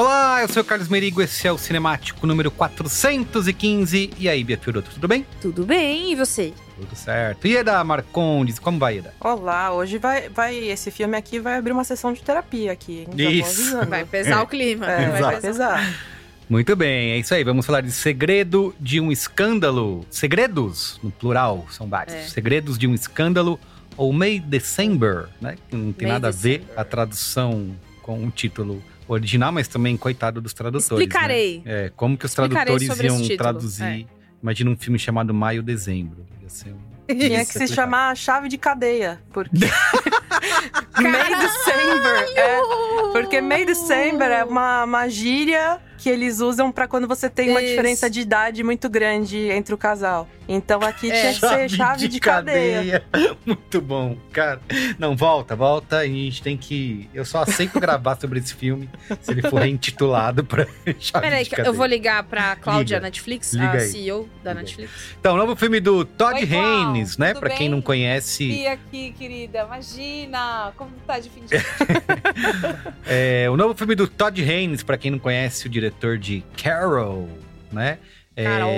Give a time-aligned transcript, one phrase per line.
[0.00, 4.12] Olá, eu sou o Carlos Merigo, esse é o Cinemático número 415.
[4.18, 5.26] E aí, Bia Fioroto, tudo bem?
[5.42, 6.54] Tudo bem, e você?
[6.74, 7.46] Tudo certo.
[7.46, 9.12] E Eda Marcondes, como vai, Eda?
[9.20, 10.56] Olá, hoje vai, vai.
[10.56, 13.06] Esse filme aqui vai abrir uma sessão de terapia aqui.
[13.14, 13.76] Isso.
[13.86, 14.86] Vai pesar o clima.
[14.86, 15.42] É, vai vai Exato.
[15.42, 15.94] pesar.
[16.48, 17.44] Muito bem, é isso aí.
[17.44, 20.06] Vamos falar de Segredo de um Escândalo.
[20.08, 22.14] Segredos, no plural, são vários.
[22.14, 22.22] É.
[22.22, 23.60] Segredos de um Escândalo
[23.98, 25.56] ou May December, né?
[25.68, 26.80] Que não tem May nada a ver December.
[26.80, 28.82] a tradução com o título
[29.12, 30.90] original, mas também coitado dos tradutores.
[30.90, 31.62] Explicarei.
[31.64, 31.86] Né?
[31.86, 34.06] É, como que os tradutores iam traduzir.
[34.42, 36.26] Imagina um filme chamado Maio Dezembro.
[36.42, 36.90] Ia ser um...
[37.14, 39.20] Tinha que se chamar chave de cadeia.
[39.32, 39.50] Porque.
[41.00, 42.32] May December.
[42.36, 42.58] É,
[43.12, 47.60] porque May December é uma, uma gíria que eles usam pra quando você tem uma
[47.60, 47.70] Isso.
[47.70, 50.26] diferença de idade muito grande entre o casal.
[50.48, 51.20] Então aqui É.
[51.20, 53.04] tinha que ser chave de, cadeia.
[53.46, 54.60] Muito bom, cara.
[54.98, 55.98] Não, volta, volta.
[55.98, 57.08] A gente tem que.
[57.14, 58.88] Eu só aceito gravar sobre esse filme
[59.20, 60.66] se ele for reintitulado pra
[60.98, 61.70] chave Peraí, de que cadeia.
[61.70, 63.06] eu vou ligar pra Cláudia Liga.
[63.06, 63.88] Netflix, Liga a aí.
[63.88, 64.62] CEO da Liga.
[64.62, 64.90] Netflix.
[65.20, 67.32] Então, novo filme do Todd Oi, Haynes, né?
[67.34, 71.54] Pra quem não conhece, E aqui, querida, imagina como tá de fim de
[73.06, 77.28] é, o novo filme do Todd Haynes, pra quem não conhece, o diretor de Carol,
[77.72, 77.98] né?
[78.36, 78.70] É, Carol.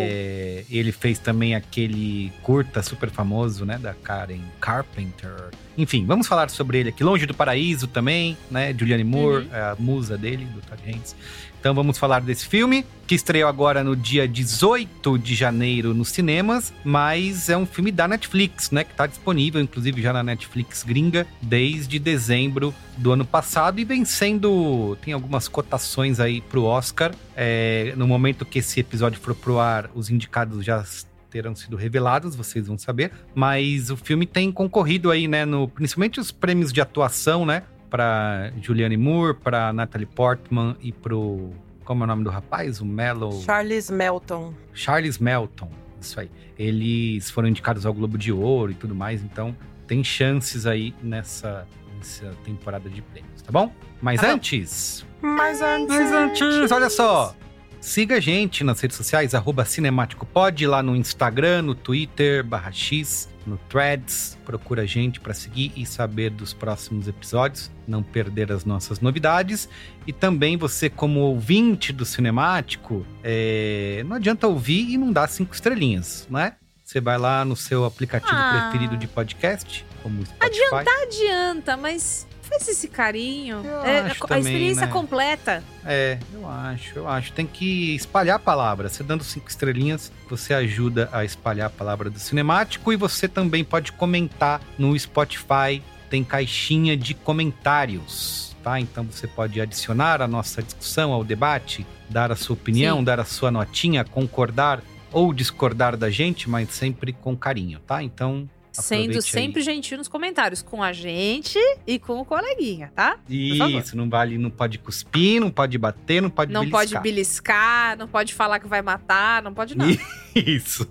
[0.70, 5.50] ele fez também aquele curta super famoso, né, da Karen Carpenter.
[5.78, 7.04] Enfim, vamos falar sobre ele aqui.
[7.04, 8.74] Longe do Paraíso também, né?
[8.76, 9.54] Julianne Moore, Uhum.
[9.54, 11.14] é a musa dele, do Todd Haynes.
[11.62, 16.74] Então vamos falar desse filme, que estreou agora no dia 18 de janeiro nos cinemas,
[16.84, 18.82] mas é um filme da Netflix, né?
[18.82, 24.04] Que tá disponível, inclusive, já na Netflix gringa, desde dezembro do ano passado e vem
[24.04, 24.98] sendo.
[25.04, 27.12] Tem algumas cotações aí pro Oscar.
[27.36, 30.84] É, no momento que esse episódio for pro ar, os indicados já
[31.32, 33.10] terão sido revelados, vocês vão saber.
[33.34, 35.46] Mas o filme tem concorrido aí, né?
[35.46, 37.62] No, principalmente os prêmios de atuação, né?
[37.92, 41.50] Pra Julianne Moore, pra Natalie Portman e pro.
[41.84, 42.80] Como é o nome do rapaz?
[42.80, 43.42] O Mellow.
[43.42, 44.54] Charles Melton.
[44.72, 45.70] Charles Melton.
[46.00, 46.30] Isso aí.
[46.58, 49.54] Eles foram indicados ao Globo de Ouro e tudo mais, então
[49.86, 53.70] tem chances aí nessa, nessa temporada de prêmios, tá bom?
[54.00, 54.32] Mas Tá bom.
[54.34, 55.04] antes.
[55.20, 55.88] Mas antes.
[55.94, 57.36] Mas antes, olha só.
[57.78, 63.28] Siga a gente nas redes sociais, arroba CinemáticoPod, lá no Instagram, no Twitter, barra X,
[63.46, 64.36] no Threads.
[64.44, 69.68] Procura a gente para seguir e saber dos próximos episódios, não perder as nossas novidades.
[70.06, 75.54] E também você, como ouvinte do Cinemático, é, não adianta ouvir e não dar cinco
[75.54, 76.54] estrelinhas, né?
[76.84, 78.68] Você vai lá no seu aplicativo Ah.
[78.70, 80.84] preferido de podcast, como Spotify.
[81.02, 82.26] Adianta, mas
[82.58, 83.62] faz esse carinho.
[83.64, 84.92] Eu É, acho a também, experiência né?
[84.92, 85.62] completa.
[85.84, 87.32] É, eu acho, eu acho.
[87.32, 88.88] Tem que espalhar a palavra.
[88.88, 93.64] Você dando cinco estrelinhas, você ajuda a espalhar a palavra do cinemático e você também
[93.64, 95.82] pode comentar no Spotify.
[96.10, 98.78] Tem caixinha de comentários, tá?
[98.78, 103.04] Então você pode adicionar a nossa discussão ao debate, dar a sua opinião, Sim.
[103.04, 108.02] dar a sua notinha, concordar ou discordar da gente, mas sempre com carinho, tá?
[108.02, 109.22] Então Sendo Aproveite aí.
[109.44, 113.18] sempre gentil nos comentários, com a gente e com o coleguinha, tá?
[113.28, 117.02] Isso, não vale, não pode cuspir, não pode bater, não pode não pode beliscar.
[117.02, 119.92] beliscar, não pode falar que vai matar, não pode nada.
[120.34, 120.88] Isso.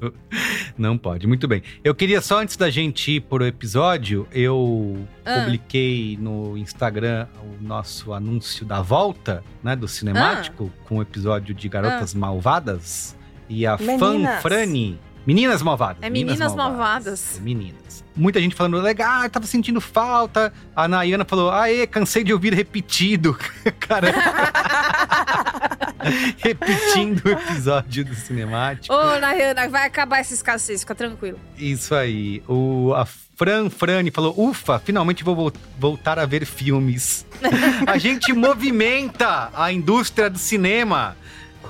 [0.78, 1.26] Não pode.
[1.26, 1.64] Muito bem.
[1.84, 5.40] Eu queria só, antes da gente ir pro episódio, eu Ah.
[5.40, 11.68] publiquei no Instagram o nosso anúncio da volta, né, do Cinemático, com o episódio de
[11.68, 13.16] Garotas Malvadas.
[13.50, 14.00] e a Meninas.
[14.00, 15.00] Fanfrani.
[15.26, 15.98] Meninas Malvadas.
[16.02, 17.38] É Meninas Malvadas.
[17.38, 18.04] É Meninas.
[18.16, 20.52] Muita gente falando, legal, tava sentindo falta.
[20.76, 23.38] A Nayana falou, aê, cansei de ouvir repetido.
[23.80, 24.12] Cara.
[26.38, 28.94] Repetindo o episódio do cinemático.
[28.94, 31.40] Ô, Nayana, vai acabar essa escassez, fica tranquilo.
[31.58, 32.42] Isso aí.
[32.48, 37.26] O, a Fran Frani falou: Ufa, finalmente vou vol- voltar a ver filmes.
[37.88, 41.16] a gente movimenta a indústria do cinema.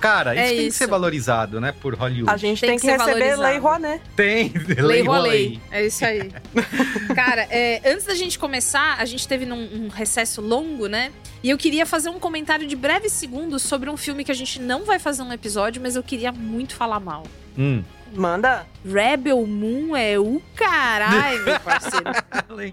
[0.02, 0.78] Cara, isso É tem que isso.
[0.80, 2.34] ser valorizado, né, por Hollywood.
[2.34, 3.42] A gente Tem tem, que que, receber valorizado.
[3.44, 4.02] Lei Rouanet.
[4.16, 5.20] Tem, Lei rolê.
[5.20, 5.60] rolei.
[5.72, 6.32] É isso aí.
[7.16, 11.12] Cara, é, antes da gente começar, a gente teve num, um recesso longo, né?
[11.44, 14.60] E eu queria fazer um comentário de breves segundos sobre um filme que a gente
[14.60, 17.24] não vai fazer um episódio, mas eu queria muito falar mal.
[17.58, 17.84] Hum.
[18.14, 18.68] Manda.
[18.86, 22.12] Rebel Moon é o caralho, meu parceiro.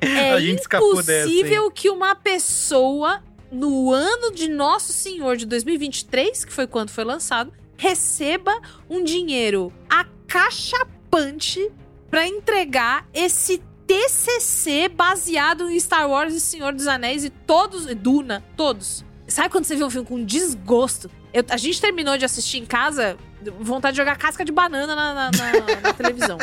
[0.01, 1.29] É a gente escapou dessa.
[1.29, 7.05] impossível que uma pessoa, no ano de Nosso Senhor de 2023, que foi quando foi
[7.05, 11.71] lançado, receba um dinheiro acachapante
[12.11, 17.95] pra entregar esse TCC baseado em Star Wars e Senhor dos Anéis e todos, e
[17.95, 19.05] Duna, todos.
[19.27, 21.11] Sabe quando você vê um filme com desgosto?
[21.33, 23.17] Eu- a gente terminou de assistir em casa,
[23.61, 26.39] vontade de jogar casca de banana na, na- na- na televisão.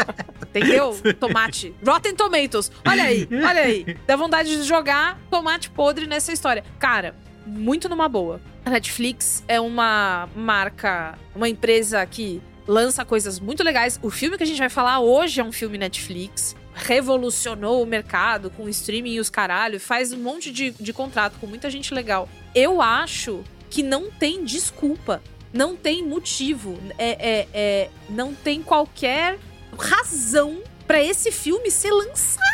[0.50, 0.98] Entendeu?
[1.20, 1.74] Tomate.
[1.86, 2.72] Rotten Tomatoes.
[2.88, 3.98] Olha aí, olha aí.
[4.08, 6.64] Dá vontade de jogar tomate podre nessa história.
[6.80, 7.16] Cara,
[7.46, 8.40] muito numa boa.
[8.64, 14.00] A Netflix é uma marca, uma empresa que lança coisas muito legais.
[14.02, 16.56] O filme que a gente vai falar hoje é um filme Netflix.
[16.74, 19.80] Revolucionou o mercado com streaming e os caralho.
[19.80, 22.28] Faz um monte de, de contrato com muita gente legal.
[22.56, 25.22] Eu acho que não tem desculpa.
[25.56, 26.78] Não tem motivo.
[26.98, 27.10] É,
[27.40, 29.40] é, é, não tem qualquer
[29.80, 32.46] razão pra esse filme ser lançado.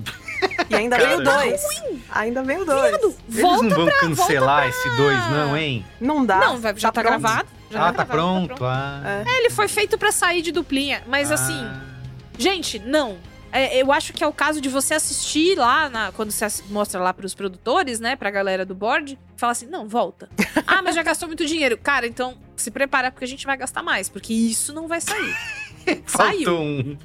[0.68, 1.62] E ainda Cara, vem o dois.
[2.10, 2.94] Ainda vem o dois.
[2.94, 5.86] Eles Volta não vão pra- cancelar pra- esse dois, não, hein?
[5.98, 6.38] Não dá.
[6.38, 7.04] Não, já tá, pronto.
[7.20, 7.48] gravado.
[7.70, 8.64] Já ah, tá gravado, pronto.
[8.64, 9.24] Ah.
[9.26, 11.80] É, ele foi feito pra sair de duplinha, mas assim, Ah.
[12.38, 13.16] gente, não.
[13.50, 17.00] É, eu acho que é o caso de você assistir lá, na- quando você mostra
[17.00, 20.28] lá pros produtores, né, pra galera do board, fala assim: não, volta.
[20.66, 21.78] ah, mas já gastou muito dinheiro.
[21.78, 25.34] Cara, então se prepara porque a gente vai gastar mais, porque isso não vai sair.
[26.06, 26.44] Saiu.
[26.44, 26.96] Faltou um.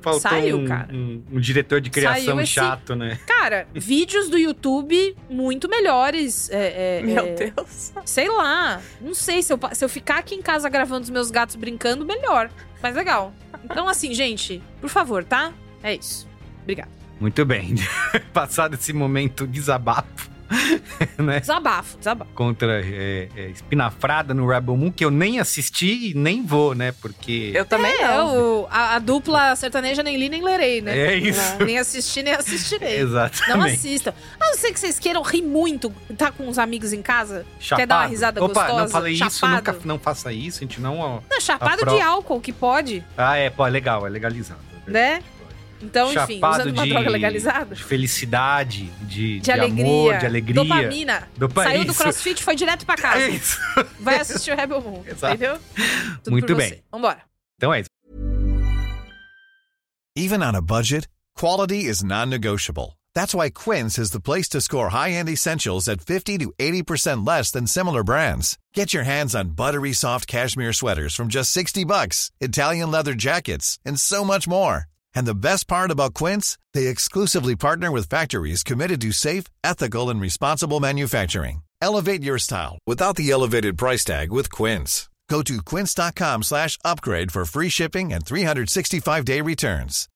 [0.00, 0.94] Faltou Saiu, um, cara.
[0.94, 3.18] um- um diretor de criação Saiu esse- chato, né?
[3.26, 6.48] Cara, vídeos do YouTube muito melhores.
[6.50, 7.92] é, é, Meu é, Deus.
[8.04, 8.80] Sei lá.
[9.00, 9.42] Não sei.
[9.42, 12.48] Se eu, se eu ficar aqui em casa gravando os meus gatos brincando, melhor.
[12.82, 13.34] Mais legal.
[13.64, 15.52] Então, assim, gente, por favor, tá?
[15.82, 16.28] É isso.
[16.62, 16.90] Obrigada.
[17.18, 17.74] Muito bem.
[18.32, 20.30] Passado esse momento desabafo,
[21.18, 21.40] né?
[21.40, 22.30] Desabafo, desabafo.
[22.34, 26.92] Contra é, é, Espinafrada no Rebel Moon, que eu nem assisti e nem vou, né?
[27.00, 27.52] Porque.
[27.54, 28.62] Eu também É, não.
[28.62, 30.96] o- a, a dupla sertaneja nem li nem lerei, né?
[30.98, 31.40] É isso.
[31.64, 32.98] Nem assisti, nem assistirei.
[33.00, 33.48] Exatamente.
[33.48, 34.12] Não assistam.
[34.40, 37.46] A não ser que vocês queiram rir muito, tá com os amigos em casa.
[37.60, 38.10] Quer dar uma Chapado.
[38.10, 38.82] risada Opa, gostosa?
[38.82, 39.54] não falei isso, Chapado?
[39.56, 40.98] nunca não faça isso, a gente não.
[40.98, 41.20] ó.
[41.30, 44.60] Não, chapado de álcool, que pode, Ah, é, pô, é legal, é legalizado.
[44.86, 45.22] é né?
[45.82, 47.74] Então, enfim, Chapado usando uma de- droga legalizada.
[47.74, 49.84] De felicidade, de, De, alegria.
[49.84, 50.54] amor, de alegria.
[50.54, 51.28] Dopamina.
[51.36, 53.22] Dopa- Saiu do crossfit, foi direto pra casa.
[53.22, 53.58] É isso.
[54.00, 55.34] Vai assistir o Rebel Moon, Exato.
[55.34, 55.58] entendeu?
[56.22, 56.68] Tudo Muito bem.
[56.70, 56.82] Você.
[56.92, 57.22] Vambora.
[57.56, 57.88] Então é isso.
[60.16, 62.98] Even on a budget, quality is non-negotiable.
[63.14, 67.50] That's why Quince is the place to score high-end essentials at 50 to 80% less
[67.50, 68.56] than similar brands.
[68.74, 73.78] Get your hands on buttery soft cashmere sweaters from just 60 bucks, Italian leather jackets,
[73.84, 74.84] and so much more.
[75.14, 80.10] And the best part about Quince, they exclusively partner with factories committed to safe, ethical,
[80.10, 81.62] and responsible manufacturing.
[81.82, 85.08] Elevate your style without the elevated price tag with Quince.
[85.30, 90.08] Go to quince.com slash upgrade for free shipping and 365-day returns.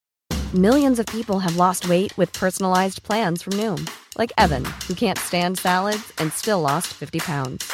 [0.52, 5.18] Millions of people have lost weight with personalized plans from Noom, like Evan, who can't
[5.18, 7.72] stand salads and still lost 50 pounds.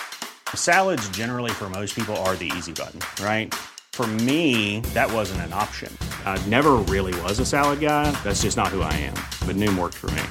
[0.55, 3.55] Salads, generally, for most people, are the easy button, right?
[3.93, 5.93] For me, that wasn't an option.
[6.25, 8.11] I never really was a salad guy.
[8.25, 9.15] That's just not who I am.
[9.47, 10.23] But Noom worked for me.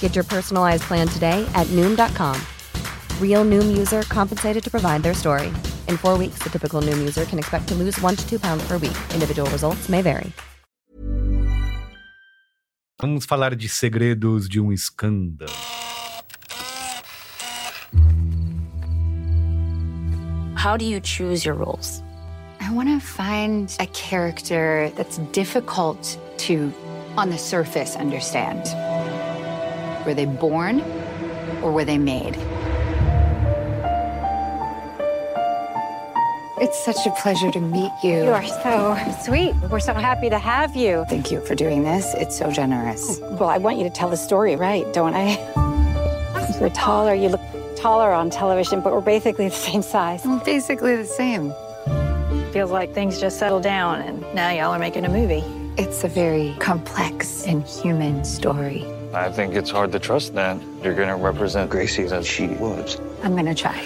[0.00, 2.36] Get your personalized plan today at Noom.com.
[3.18, 5.48] Real Noom user compensated to provide their story.
[5.88, 8.62] In four weeks, the typical Noom user can expect to lose one to two pounds
[8.68, 8.96] per week.
[9.14, 10.30] Individual results may vary.
[13.00, 15.50] Vamos falar de segredos de um escândalo.
[20.54, 22.02] How do you choose your roles?
[22.70, 26.72] I want to find a character that's difficult to,
[27.16, 28.60] on the surface, understand.
[30.06, 30.80] Were they born
[31.62, 32.36] or were they made?
[36.60, 38.22] It's such a pleasure to meet you.
[38.22, 39.52] You are so sweet.
[39.68, 41.04] We're so happy to have you.
[41.08, 42.14] Thank you for doing this.
[42.14, 43.18] It's so generous.
[43.20, 45.34] Oh, well, I want you to tell the story right, don't I?
[46.60, 47.14] You're taller.
[47.14, 47.40] You look
[47.74, 50.24] taller on television, but we're basically the same size.
[50.24, 51.52] Well, basically the same.
[52.52, 55.44] Feels like things just settled down and now y'all are making a movie.
[55.76, 58.84] It's a very complex and human story.
[59.14, 62.98] I think it's hard to trust that you're going to represent Gracie as she was.
[63.22, 63.80] I'm gonna try.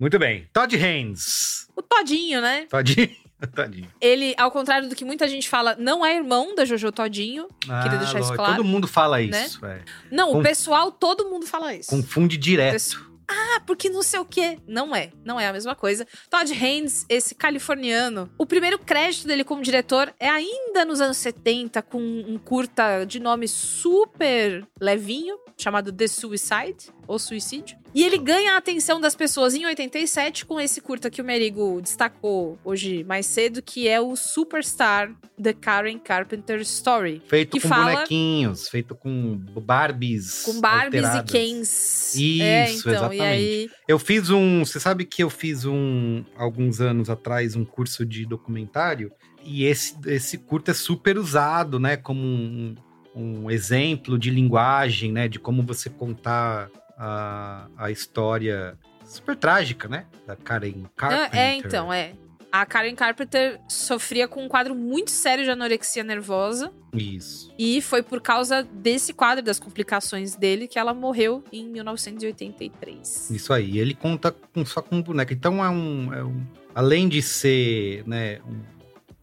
[0.00, 0.46] Muito bem.
[0.52, 1.68] Todd Haynes.
[1.76, 2.66] O Todinho, né?
[2.68, 3.08] Todinho.
[3.54, 3.88] Todinho.
[4.00, 7.46] Ele, ao contrário do que muita gente fala, não é irmão da Jojo Todinho.
[7.60, 8.56] Queria deixar isso claro.
[8.56, 9.46] Todo mundo fala né?
[9.46, 9.64] isso.
[9.64, 9.80] é.
[10.10, 11.88] Não, Com- o pessoal, todo mundo fala isso.
[11.90, 13.06] Confunde direto.
[13.28, 14.58] Ah, porque não sei o quê.
[14.66, 15.10] Não é.
[15.24, 16.06] Não é a mesma coisa.
[16.30, 21.82] Todd Haynes, esse californiano, o primeiro crédito dele como diretor é ainda nos anos 70,
[21.82, 27.76] com um curta de nome super levinho, chamado The Suicide, ou Suicídio.
[27.94, 31.80] E ele ganha a atenção das pessoas em 87 com esse curta que o Merigo
[31.80, 37.22] destacou hoje mais cedo, que é o Superstar The Karen Carpenter Story.
[37.26, 40.42] Feito com fala bonequinhos, feito com Barbies.
[40.42, 41.30] com Barbies alteradas.
[41.30, 42.14] e Kens.
[42.14, 43.22] Isso, é, então, exatamente.
[43.22, 44.64] Aí, Eu fiz um.
[44.64, 46.22] Você sabe que eu fiz um.
[46.36, 49.10] Alguns anos atrás, um curso de documentário.
[49.42, 51.96] E esse, esse curto é super usado, né?
[51.96, 52.74] Como um,
[53.14, 55.28] um exemplo de linguagem, né?
[55.28, 60.06] De como você contar a, a história super trágica, né?
[60.26, 61.38] Da Karen Carpenter.
[61.40, 62.14] É, então, é.
[62.50, 66.72] A Karen Carpenter sofria com um quadro muito sério de anorexia nervosa.
[66.94, 67.52] Isso.
[67.58, 73.30] E foi por causa desse quadro, das complicações dele, que ela morreu em 1983.
[73.30, 73.78] Isso aí.
[73.78, 75.32] Ele conta com, só com boneca.
[75.34, 78.38] Então é um, é um- Além de ser né,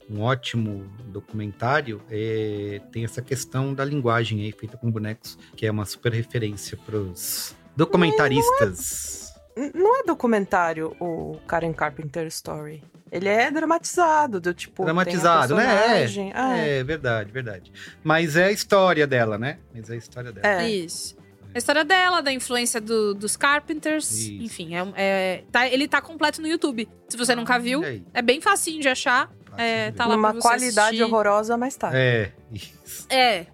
[0.10, 5.66] um, um ótimo documentário, é, tem essa questão da linguagem aí, feita com bonecos, que
[5.66, 9.34] é uma super referência pros documentaristas.
[9.56, 12.84] N- Não é documentário o Karen Carpenter Story.
[13.12, 14.84] Ele é dramatizado, do tipo.
[14.84, 16.04] Dramatizado, né?
[16.04, 17.72] É, Ah, é verdade, verdade.
[18.04, 19.60] Mas é a história dela, né?
[19.74, 20.62] Mas é a história dela.
[20.64, 20.70] É.
[20.70, 21.16] Isso.
[21.54, 24.12] A história dela, da influência do- dos Carpenters.
[24.12, 24.32] Isso.
[24.44, 26.90] Enfim, é, é- tá- ele tá completo no YouTube.
[27.08, 29.32] Se você nunca viu, é bem facinho de achar.
[29.56, 31.04] É, tá lá você qualidade assistir.
[31.04, 31.92] horrorosa, mas tá.
[31.94, 33.06] É, isso.
[33.08, 33.46] É.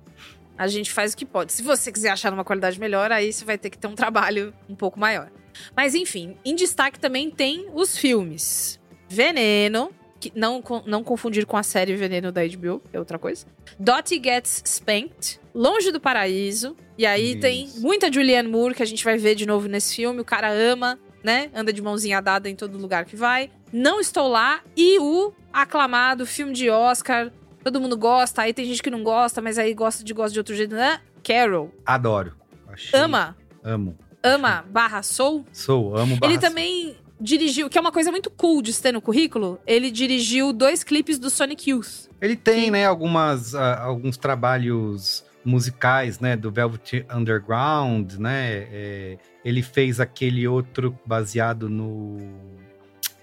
[0.59, 1.53] A gente faz o que pode.
[1.53, 4.53] Se você quiser achar numa qualidade melhor, aí você vai ter que ter um trabalho
[4.67, 5.31] um pouco maior.
[5.73, 8.77] Mas enfim, em destaque também tem os filmes.
[9.07, 9.89] Veneno,
[10.19, 13.45] que não, não confundir com a série Veneno da HBO, é outra coisa.
[13.79, 16.75] Dottie Gets Spanked, Longe do Paraíso.
[16.97, 17.39] E aí Isso.
[17.39, 20.19] tem muita Julianne Moore, que a gente vai ver de novo nesse filme.
[20.19, 21.49] O cara ama, né?
[21.55, 23.49] Anda de mãozinha dada em todo lugar que vai.
[23.71, 24.61] Não Estou Lá.
[24.75, 27.31] E o aclamado filme de Oscar.
[27.69, 30.39] Todo mundo gosta, aí tem gente que não gosta, mas aí gosta de gosta de
[30.39, 30.99] outro jeito, né?
[31.23, 31.71] Carol.
[31.85, 32.33] Adoro.
[32.67, 33.37] Achei- Ama.
[33.63, 33.95] Amo.
[34.23, 35.45] Ama barra Soul.
[35.53, 38.99] Sou, amo Ele barra- também dirigiu, que é uma coisa muito cool de ter no
[38.99, 42.09] currículo, ele dirigiu dois clipes do Sonic Youth.
[42.19, 49.61] Ele tem, né, algumas, ah, alguns trabalhos musicais, né, do Velvet Underground, né, é, ele
[49.61, 52.17] fez aquele outro baseado no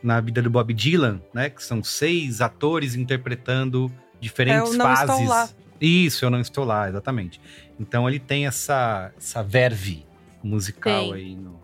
[0.03, 4.93] na vida do Bob Dylan, né, que são seis atores interpretando diferentes É o Não
[4.93, 5.29] Estou fases.
[5.29, 5.49] Lá.
[5.81, 7.41] Isso, eu não estou lá, exatamente.
[7.79, 10.05] Então ele tem essa essa verve
[10.43, 11.15] musical Tem.
[11.15, 11.57] aí no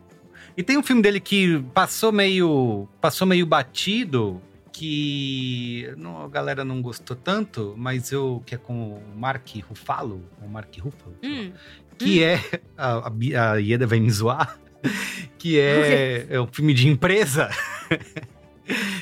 [0.56, 4.40] e tem um filme dele que passou meio passou meio batido
[4.70, 10.22] que não, a galera não gostou tanto, mas eu que é com o Mark Ruffalo,
[10.42, 11.52] o Mark Ruffalo, Hum.
[11.98, 12.38] que é
[12.76, 14.58] a, a, a Ieda vai me zoar,
[15.38, 17.48] que é, é um filme de empresa,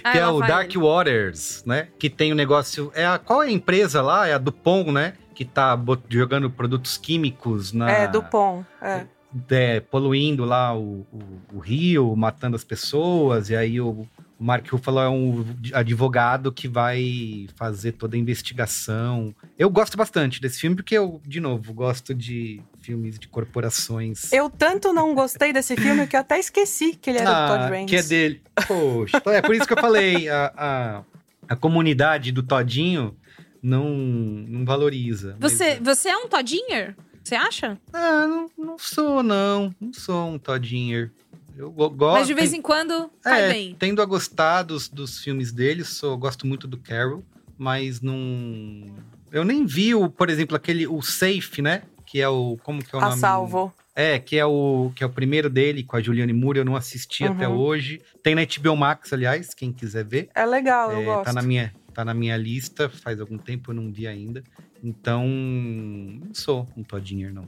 [0.05, 1.89] Ah, que é o Dark Waters, né?
[1.99, 2.91] Que tem o negócio.
[2.95, 4.27] É a, qual é a empresa lá?
[4.29, 5.15] É a Dupont, né?
[5.35, 7.91] Que tá jogando produtos químicos na.
[7.91, 8.67] É, Dupont.
[8.83, 9.05] É.
[9.50, 14.07] é, poluindo lá o, o- o rio, matando as pessoas, e aí o,
[14.40, 15.44] o Mark Ruffalo é um
[15.75, 19.35] advogado que vai fazer toda a investigação.
[19.59, 24.32] Eu gosto bastante desse filme, porque eu, de novo, gosto de filmes de corporações.
[24.32, 27.70] Eu tanto não gostei desse filme que eu até esqueci que ele era do Todd
[27.70, 27.90] Raines.
[27.90, 28.42] que é dele.
[28.66, 31.02] Poxa, então é por isso que eu falei, a, a,
[31.50, 33.14] a comunidade do Todinho
[33.62, 35.37] não, não valoriza.
[35.38, 36.97] mas- Você, você é um Todinher?
[37.23, 37.78] Você acha?
[37.92, 39.75] Ah, não, não sou, não.
[39.78, 41.12] Não sou um Todinher.
[41.57, 42.19] Eu go- gosto.
[42.19, 43.76] Mas de vez em quando cai é, bem.
[43.78, 47.23] tendo a gostar dos, dos filmes dele, sou, gosto muito do Carol,
[47.59, 48.14] mas não.
[49.33, 50.87] Eu nem vi, o, por exemplo, aquele.
[50.87, 51.83] O Safe, né?
[52.07, 52.57] Que é o.
[52.62, 53.21] Como que é o A nome?
[53.21, 53.73] salvo.
[53.95, 56.76] É, que é o que é o primeiro dele com a Juliane Moore, eu não
[56.76, 57.33] assisti Uhum.
[57.33, 58.00] até hoje.
[58.23, 60.30] Tem na HBO Max, aliás, quem quiser ver.
[60.35, 61.25] É legal, eu É, gosto.
[61.25, 64.42] Tá na minha tá na minha lista, faz algum tempo eu não vi ainda.
[64.83, 67.47] Então, não sou um Todinher não.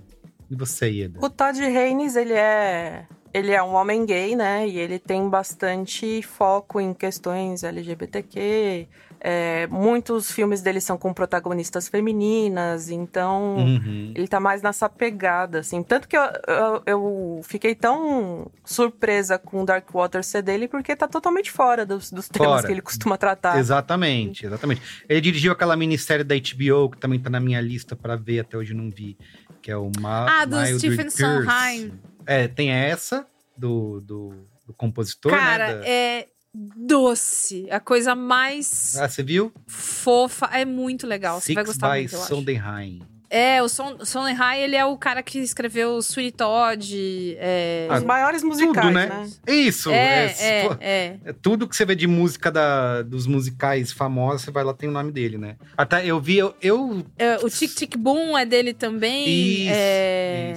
[0.50, 1.18] E você, Ieda?
[1.25, 4.66] O Todd Haynes, ele é ele é um homem gay, né?
[4.68, 8.86] E ele tem bastante foco em questões LGBTQ.
[9.24, 14.12] É, muitos filmes dele são com protagonistas femininas, então Uhum.
[14.16, 15.80] ele tá mais nessa pegada, assim.
[15.80, 21.06] Tanto que eu, eu, eu fiquei tão surpresa com Dark Water ser dele, porque tá
[21.06, 22.66] totalmente fora dos, dos temas Fora.
[22.66, 23.58] que ele costuma tratar.
[23.60, 24.82] Exatamente, exatamente.
[25.08, 28.56] Ele dirigiu aquela minissérie da HBO, que também tá na minha lista pra ver, até
[28.56, 29.16] hoje não vi,
[29.62, 31.16] que é o Ma Ah, do Mildred Stephen Pierce.
[31.22, 31.92] Sondheim.
[32.26, 33.26] É, tem essa
[33.57, 34.35] do, do,
[34.67, 35.75] do compositor, Cara, né?
[35.81, 37.67] da- é doce.
[37.71, 39.52] A coisa mais Ah, você viu?
[39.67, 40.47] fofa.
[40.52, 41.41] É muito legal.
[41.41, 42.29] Você vai Six gostar by muito, eu acho.
[42.29, 43.02] Sondheim.
[43.35, 47.35] É, o Son Sondheim, ele é o cara que escreveu Sweet Todd.
[47.38, 47.87] É...
[47.88, 49.07] Ah, Os maiores musicais, Tudo, né?
[49.07, 49.31] né?
[49.55, 51.17] Isso, é, é, é, pô, é.
[51.25, 54.87] é tudo que você vê de música da, dos musicais famosos, você vai lá, tem
[54.87, 55.57] o nome dele, né?
[55.79, 59.26] Até eu vi, eu, eu É, o Tic Tic Boom é dele também.
[59.62, 60.52] Isso, é...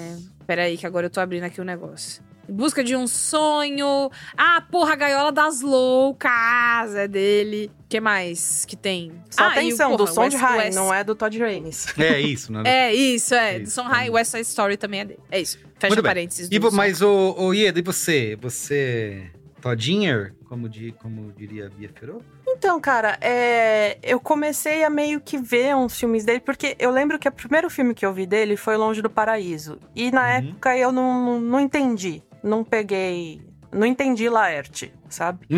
[0.46, 2.24] Peraí, que agora eu tô abrindo aqui o negócio.
[2.48, 4.12] Em busca de um sonho.
[4.38, 7.72] Ah, porra, a gaiola das loucas é dele.
[7.80, 9.12] O que mais que tem?
[9.32, 11.88] Só ah, e o, atenção, porra, do Sondheim, West- não é do Todd Raines.
[11.98, 12.62] É isso, né?
[12.66, 13.60] É, isso, é.
[13.60, 15.20] Do Isso, Sondheim, West Side Story também é dele.
[15.32, 15.58] É isso.
[15.80, 16.48] Fecha Muito parênteses.
[16.52, 18.38] E, mas, o, o Ieda, e você?
[18.40, 19.32] Você.
[19.66, 22.22] Todinher, como, di, como diria a Bia Ferro?
[22.48, 27.18] Então, cara, é, eu comecei a meio que ver uns filmes dele, porque eu lembro
[27.18, 29.80] que o primeiro filme que eu vi dele foi Longe do Paraíso.
[29.96, 32.22] E na época eu não, não entendi.
[32.44, 33.42] Não peguei.
[33.75, 35.46] Não entendi Laerte, sabe?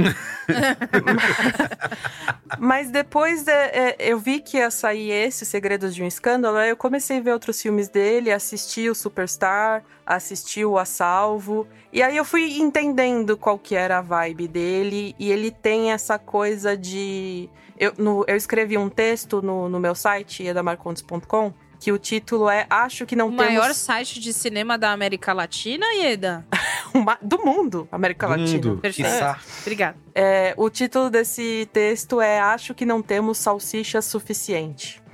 [2.59, 6.69] Mas depois é, é, eu vi que ia sair esse, Segredos de um Escândalo, aí
[6.69, 12.01] eu comecei a ver outros filmes dele, assisti o Superstar, assisti o A Salvo, e
[12.01, 16.75] aí eu fui entendendo qual que era a vibe dele, e ele tem essa coisa
[16.75, 17.49] de...
[17.79, 22.65] Eu, no- eu escrevi um texto no, no meu site, edamarcontes.com, que o título é
[22.69, 23.45] Acho que não O temos...
[23.45, 26.45] maior site de cinema da América Latina, Ieda?
[27.21, 28.53] Do mundo, América Do Latina.
[28.69, 29.07] mundo, Perfeito.
[29.11, 29.39] quiçá.
[29.61, 29.95] Obrigada.
[30.15, 34.99] É, o título desse texto é Acho que não temos salsicha suficiente.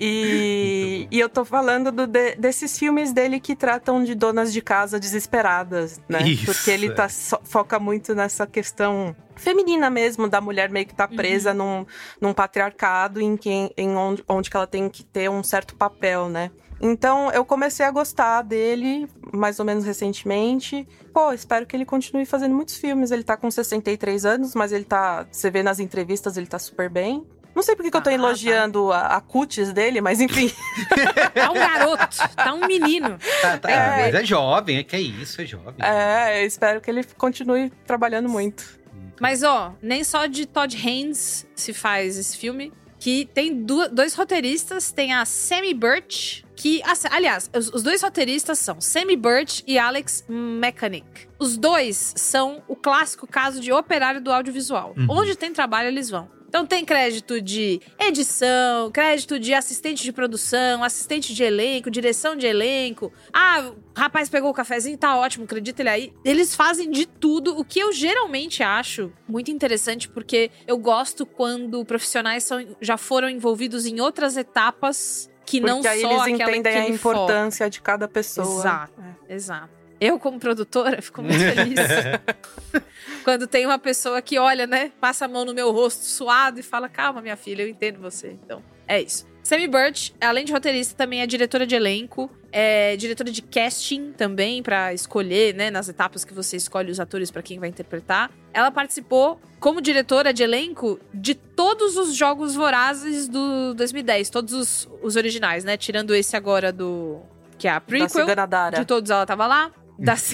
[0.00, 4.60] E, e eu tô falando do- de- desses filmes dele que tratam de donas de
[4.60, 6.22] casa desesperadas, né?
[6.28, 10.94] Isso, Porque ele tá, só- foca muito nessa questão feminina mesmo, da mulher meio que
[10.94, 11.86] tá presa num,
[12.20, 16.28] num patriarcado em, que, em onde, onde que ela tem que ter um certo papel,
[16.28, 16.50] né?
[16.80, 20.86] Então eu comecei a gostar dele, mais ou menos recentemente.
[21.12, 23.10] Pô, espero que ele continue fazendo muitos filmes.
[23.10, 25.26] Ele tá com 63 anos, mas ele tá.
[25.30, 27.26] Você vê nas entrevistas, ele tá super bem.
[27.54, 28.18] Não sei por que que eu tô Ah, tá.
[28.18, 30.52] elogiando a, a cutis dele, mas enfim.
[31.32, 33.16] Tá um garoto, tá um menino.
[33.40, 34.02] Tá, tá, É.
[34.12, 35.74] Mas é jovem, é que é isso, é jovem.
[35.78, 38.78] É, eu espero que ele continue trabalhando muito.
[39.20, 42.72] Mas, ó, nem só de Todd Haynes se faz esse filme.
[42.98, 44.90] Que tem dois roteiristas.
[44.90, 46.82] Tem a Sammy Birch, que...
[47.10, 51.28] Aliás, os, os dois roteiristas são Sammy Birch e Alex Mechanic.
[51.38, 54.94] Os dois são o clássico caso de operário do audiovisual.
[54.96, 55.06] Uhum.
[55.10, 56.35] Onde tem trabalho, eles vão.
[56.56, 62.46] Então tem crédito de edição, crédito de assistente de produção, assistente de elenco, direção de
[62.46, 63.12] elenco.
[63.30, 66.14] Ah, o rapaz pegou o cafezinho, tá ótimo, acredita ele aí.
[66.24, 71.84] Eles fazem de tudo, o que eu geralmente acho muito interessante, porque eu gosto quando
[71.84, 76.56] profissionais são, já foram envolvidos em outras etapas que Porque não aí só eles aquela
[76.56, 78.60] entendem que a importância de cada pessoa.
[78.60, 79.75] Exato, exato.
[80.00, 81.78] Eu, como produtora, fico muito feliz
[83.24, 86.62] quando tem uma pessoa que olha, né, passa a mão no meu rosto suado e
[86.62, 88.36] fala: Calma, minha filha, eu entendo você.
[88.44, 89.26] Então, é isso.
[89.42, 94.60] Sammy Birch, além de roteirista, também é diretora de elenco, é diretora de casting também,
[94.60, 98.28] pra escolher, né, nas etapas que você escolhe os atores pra quem vai interpretar.
[98.52, 104.88] Ela participou, como diretora de elenco, de todos os jogos vorazes do 2010, todos os,
[105.00, 105.76] os originais, né?
[105.76, 107.20] Tirando esse agora do.
[107.56, 108.08] que é a prequel.
[108.80, 109.70] De todos ela tava lá.
[109.98, 110.14] Da.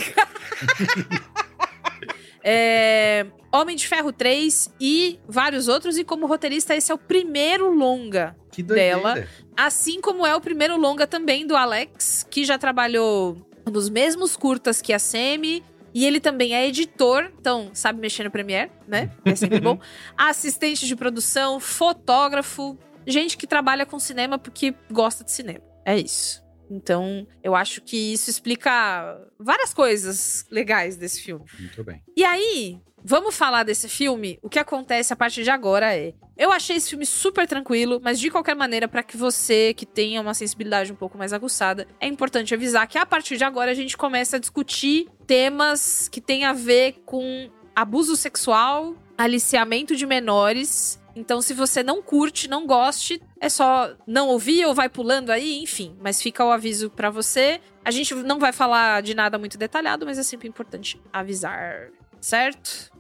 [2.45, 5.97] É, Homem de Ferro 3 e vários outros.
[5.97, 8.97] E como roteirista, esse é o primeiro longa Que doideira.
[8.97, 9.29] dela.
[9.57, 13.37] Assim como é o primeiro longa também do Alex, que já trabalhou
[13.71, 15.63] nos mesmos curtas que a Semi.
[15.95, 19.11] E ele também é editor, então sabe mexer no Premiere, né?
[19.27, 19.79] É sempre bom.
[20.17, 25.61] Assistente de produção, fotógrafo, gente que trabalha com cinema porque gosta de cinema.
[25.85, 26.42] É isso.
[26.73, 31.45] Então, eu acho que isso explica várias coisas legais desse filme.
[31.59, 32.03] Muito bem.
[32.17, 34.39] E aí, vamos falar desse filme?
[34.43, 36.15] O que acontece a partir de agora é.
[36.35, 40.21] Eu achei esse filme super tranquilo, mas de qualquer maneira, pra que você que tenha
[40.21, 43.75] uma sensibilidade um pouco mais aguçada, é importante avisar que a partir de agora a
[43.75, 51.02] gente começa a discutir temas que têm a ver com abuso sexual, aliciamento de menores
[51.15, 55.63] Então, se você não curte, não goste, é só não ouvir ou vai pulando aí,
[55.63, 55.97] enfim.
[56.01, 57.61] Mas fica o aviso pra você.
[57.85, 61.89] A gente não vai falar de nada muito detalhado, mas é sempre importante avisar,
[62.21, 62.91] certo?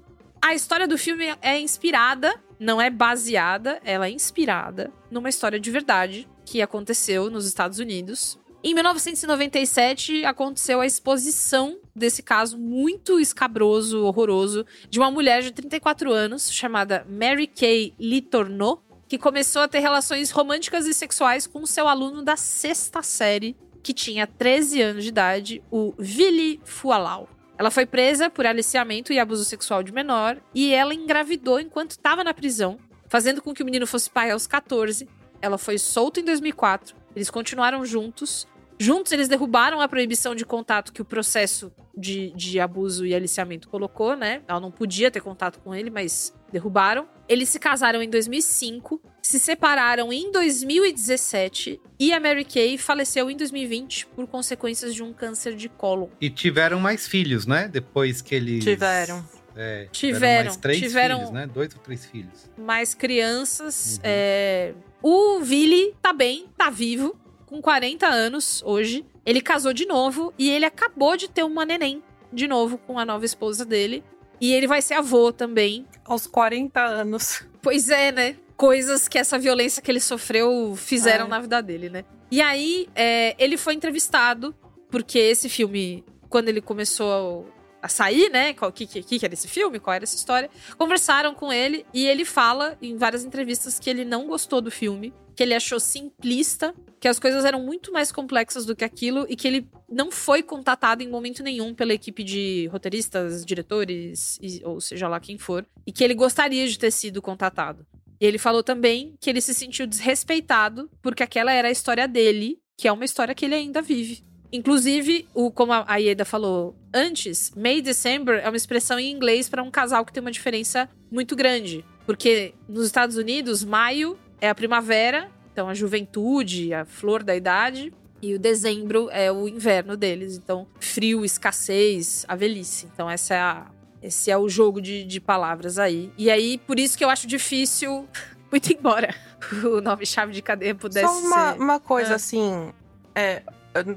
[0.41, 5.71] A história do filme é inspirada, não é baseada, ela é inspirada numa história de
[5.71, 8.39] verdade que aconteceu nos Estados Unidos.
[8.65, 16.13] Em 1997, aconteceu a exposição desse caso muito escabroso, horroroso, de uma mulher de 34
[16.13, 21.89] anos, chamada Mary Kay Litourneau, que começou a ter relações românticas e sexuais com seu
[21.89, 27.29] aluno da sexta série, que tinha 13 anos de idade, o Vili Fualau.
[27.59, 32.23] Ela foi presa por aliciamento e abuso sexual de menor, e ela engravidou enquanto estava
[32.23, 35.09] na prisão, fazendo com que o menino fosse pai aos 14.
[35.41, 38.47] Ela foi solta em 2004, eles continuaram juntos,
[38.83, 43.69] Juntos, eles derrubaram a proibição de contato que o processo de, de abuso e aliciamento
[43.69, 44.43] colocou, né?
[44.49, 47.07] Ela não podia ter contato com ele, mas derrubaram.
[47.29, 53.37] Eles se casaram em 2005, se separaram em 2017 e a Mary Kay faleceu em
[53.37, 56.09] 2020 por consequências de um câncer de cólon.
[56.21, 57.69] E tiveram mais filhos, né?
[57.69, 58.65] Depois que eles.
[58.65, 59.25] Tiveram.
[59.55, 61.47] É, Tiveram, mais três tiveram- filhos, né?
[61.47, 62.51] Dois ou três filhos.
[62.57, 63.97] Mais crianças.
[63.97, 64.01] Uhum.
[64.05, 67.15] é, O Vili tá bem, tá vivo,
[67.53, 69.05] com 40 anos hoje.
[69.27, 73.05] Ele casou de novo e ele acabou de ter uma neném de novo com a
[73.05, 74.03] nova esposa dele.
[74.41, 75.87] E ele vai ser avô também.
[76.05, 77.45] Aos 40 anos.
[77.61, 78.37] Pois é, né?
[78.57, 81.29] Coisas que essa violência que ele sofreu fizeram É.
[81.29, 82.05] na vida dele, né?
[82.31, 84.55] E aí, é, ele foi entrevistado,
[84.91, 87.47] porque esse filme, quando ele começou
[87.81, 88.55] a sair, né?
[88.63, 89.79] O que, que, que era esse filme?
[89.79, 90.49] Qual era essa história?
[90.79, 95.13] Conversaram com ele e ele fala em várias entrevistas que ele não gostou do filme,
[95.35, 99.35] que ele achou simplista, que as coisas eram muito mais complexas do que aquilo e
[99.37, 104.81] que ele não foi contatado em momento nenhum pela equipe de roteiristas, diretores, e- ou
[104.81, 107.87] seja lá quem for, e que ele gostaria de ter sido contatado.
[108.21, 112.59] E ele falou também que ele se sentiu desrespeitado porque aquela era a história dele,
[112.79, 114.23] que é uma história que ele ainda vive.
[114.53, 119.63] Inclusive, o, como a Ieda falou antes, May December é uma expressão em inglês para
[119.63, 121.85] um casal que tem uma diferença muito grande.
[122.05, 127.95] Porque nos Estados Unidos, maio é a primavera, então a juventude, a flor da idade.
[128.21, 130.37] E o dezembro é o inverno deles.
[130.37, 132.89] Então, frio, escassez, a velhice.
[132.93, 133.67] Então, essa é a,
[134.03, 136.13] esse é o jogo de, de palavras aí.
[136.19, 138.07] E aí, por isso que eu acho difícil,
[138.51, 139.15] muito embora
[139.65, 141.61] o nome chave de cadeia pudesse Só uma, ser.
[141.61, 142.17] uma coisa Ah.
[142.17, 142.73] assim.
[143.15, 143.43] É,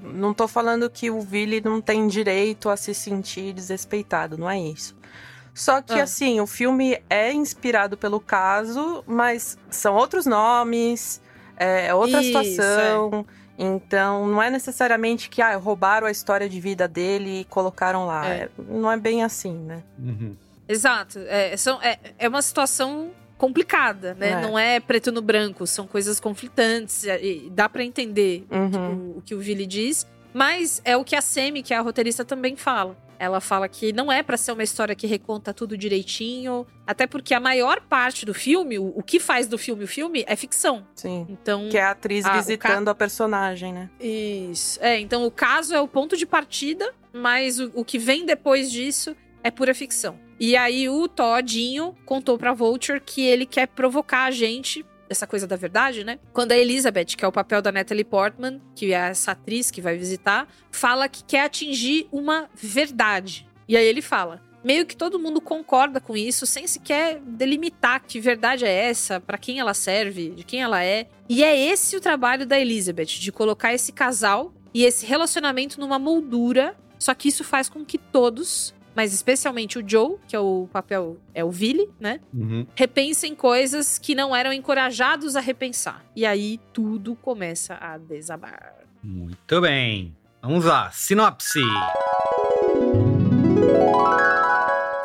[0.01, 4.59] não tô falando que o Vili não tem direito a se sentir desrespeitado, não é
[4.59, 4.95] isso.
[5.55, 6.03] Só que, Ah.
[6.03, 11.21] assim, o filme é inspirado pelo caso, mas são outros nomes,
[11.55, 13.25] é outra Isso, situação.
[13.57, 18.27] Então, não é necessariamente que ah, roubaram a história de vida dele e colocaram lá.
[18.27, 18.37] É.
[18.43, 19.81] É, não é bem assim, né?
[19.97, 20.35] Uhum.
[20.67, 21.19] Exato.
[21.27, 24.31] É, são, é, é uma situação complicada, né?
[24.31, 24.41] É.
[24.41, 27.05] Não é preto no branco, são coisas conflitantes.
[27.05, 29.13] e- dá pra entender Uhum.
[29.15, 30.05] o, o que o Vili diz.
[30.33, 32.97] Mas é o que a Semi, que é a roteirista, também fala.
[33.19, 36.65] Ela fala que não é pra ser uma história que reconta tudo direitinho.
[36.85, 40.23] Até porque a maior parte do filme, o, o que faz do filme o filme,
[40.27, 40.85] é ficção.
[40.95, 41.25] Sim.
[41.29, 41.69] Então.
[41.69, 43.89] Que é a atriz o visitando a personagem, né?
[43.99, 44.79] Isso.
[44.81, 48.71] É, então o caso é o ponto de partida, mas o, o que vem depois
[48.71, 50.19] disso é pura ficção.
[50.39, 55.47] E aí o Todinho contou pra Vulture que ele quer provocar a gente, essa coisa
[55.47, 56.19] da verdade, né?
[56.33, 59.81] Quando a Elizabeth, que é o papel da Natalie Portman, que é essa atriz que
[59.81, 63.47] vai visitar, fala que quer atingir uma verdade.
[63.67, 68.19] E aí ele fala: meio que todo mundo concorda com isso, sem sequer delimitar que
[68.19, 71.07] verdade é essa, pra quem ela serve, de quem ela é.
[71.29, 75.97] E é esse o trabalho da Elizabeth, de colocar esse casal e esse relacionamento numa
[75.97, 76.75] moldura.
[76.97, 81.17] Só que isso faz com que todos, mas especialmente o Joe, que é o papel,
[81.33, 82.19] é o Vili, né?
[82.33, 82.65] Uhum.
[82.75, 86.03] Repensem coisas que não eram encorajados a repensar.
[86.15, 88.73] E aí tudo começa a desabar.
[89.03, 90.15] Muito bem.
[90.41, 90.89] Vamos lá.
[90.91, 91.61] Sinopse.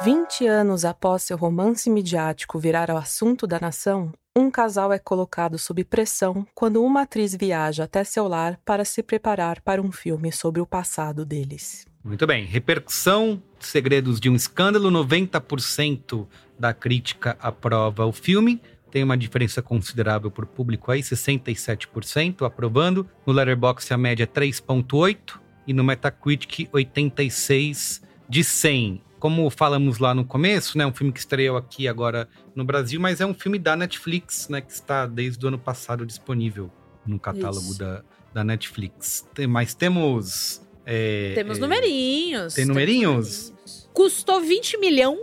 [0.02, 5.58] 20 anos após seu romance midiático virar o assunto da nação, um casal é colocado
[5.58, 10.30] sob pressão quando uma atriz viaja até seu lar para se preparar para um filme
[10.30, 11.84] sobre o passado deles.
[12.02, 12.44] Muito bem.
[12.44, 16.26] Repercussão, segredos de um escândalo, 90%
[16.58, 18.62] da crítica aprova o filme.
[18.90, 23.08] Tem uma diferença considerável por público aí, 67% aprovando.
[23.26, 29.02] No Letterboxd a média é 3.8 e no Metacritic 86 de 100.
[29.20, 33.20] Como falamos lá no começo, né, um filme que estreou aqui agora no Brasil, mas
[33.20, 36.72] é um filme da Netflix, né, que está desde o ano passado disponível
[37.06, 37.78] no catálogo Isso.
[37.78, 38.02] da,
[38.34, 39.28] da Netflix.
[39.32, 42.54] Tem, mas temos é, Temos é, numerinhos.
[42.54, 43.52] Tem temos numerinhos?
[43.92, 45.20] Custou 20 milhões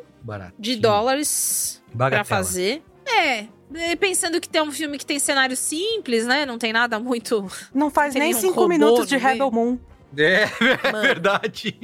[0.57, 2.25] de dólares pra Bagatela.
[2.25, 2.83] fazer.
[3.05, 3.47] É,
[3.95, 6.45] pensando que tem um filme que tem cenário simples, né?
[6.45, 7.49] Não tem nada muito.
[7.73, 9.17] Não faz tem nem cinco robô minutos de.
[9.17, 9.77] Rebel Moon.
[10.17, 10.43] É,
[10.87, 11.75] é verdade.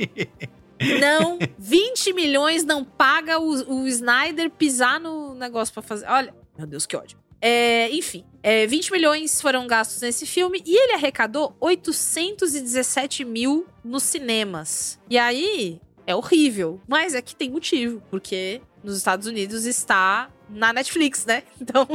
[1.00, 6.06] Não, 20 milhões não paga o, o Snyder pisar no negócio pra fazer.
[6.08, 7.18] Olha, meu Deus, que ódio.
[7.42, 14.04] É, enfim, é, 20 milhões foram gastos nesse filme e ele arrecadou 817 mil nos
[14.04, 14.98] cinemas.
[15.10, 16.82] E aí, é horrível.
[16.88, 21.44] Mas é que tem motivo, porque nos Estados Unidos está na Netflix, né?
[21.60, 21.88] Então,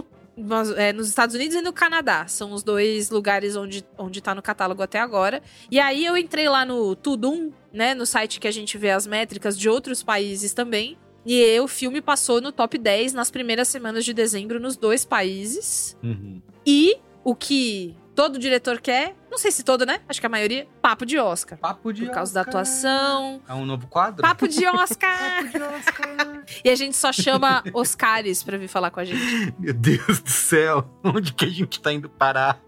[0.77, 2.27] é, nos Estados Unidos e no Canadá.
[2.27, 5.43] São os dois lugares onde, onde tá no catálogo até agora.
[5.71, 7.95] E aí eu entrei lá no Tudum, né?
[7.95, 10.97] No site que a gente vê as métricas de outros países também.
[11.27, 15.97] E o filme passou no top 10 nas primeiras semanas de dezembro nos dois países.
[16.03, 16.41] Uhum.
[16.65, 20.01] E o que todo diretor quer, não sei se todo, né?
[20.09, 21.57] Acho que a maioria, papo de Oscar.
[21.59, 22.51] Papo de Por causa da Oscar.
[22.51, 23.41] atuação.
[23.49, 24.21] É um novo quadro?
[24.21, 25.45] Papo de Oscar!
[26.65, 29.55] e a gente só chama Oscares pra vir falar com a gente.
[29.57, 32.61] Meu Deus do céu, onde que a gente tá indo parar?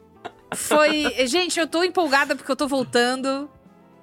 [0.54, 1.26] Foi.
[1.26, 3.50] Gente, eu tô empolgada porque eu tô voltando.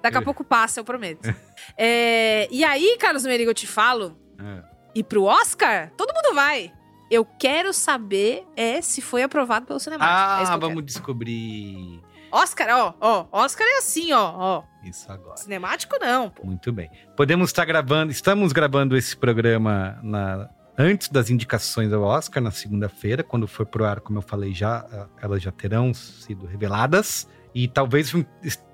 [0.02, 1.22] Daqui a pouco passa, eu prometo.
[1.76, 4.16] É, E aí, Carlos Merigo, eu te falo.
[4.38, 4.62] É.
[4.94, 6.72] E pro Oscar, todo mundo vai.
[7.10, 10.10] Eu quero saber é se foi aprovado pelo Cinemático.
[10.10, 12.07] É Ah, eu vamos descobrir quero.
[12.30, 13.26] Oscar, ó, ó.
[13.44, 14.62] Oscar é assim, ó, ó.
[14.84, 15.36] isso agora.
[15.36, 16.44] Cinemático não, pô.
[16.46, 16.90] Muito bem.
[17.16, 20.48] Podemos estar gravando, estamos gravando esse programa na
[20.80, 25.08] antes das indicações ao Oscar, na segunda-feira, quando for pro ar, como eu falei já,
[25.20, 28.14] elas já terão sido reveladas e talvez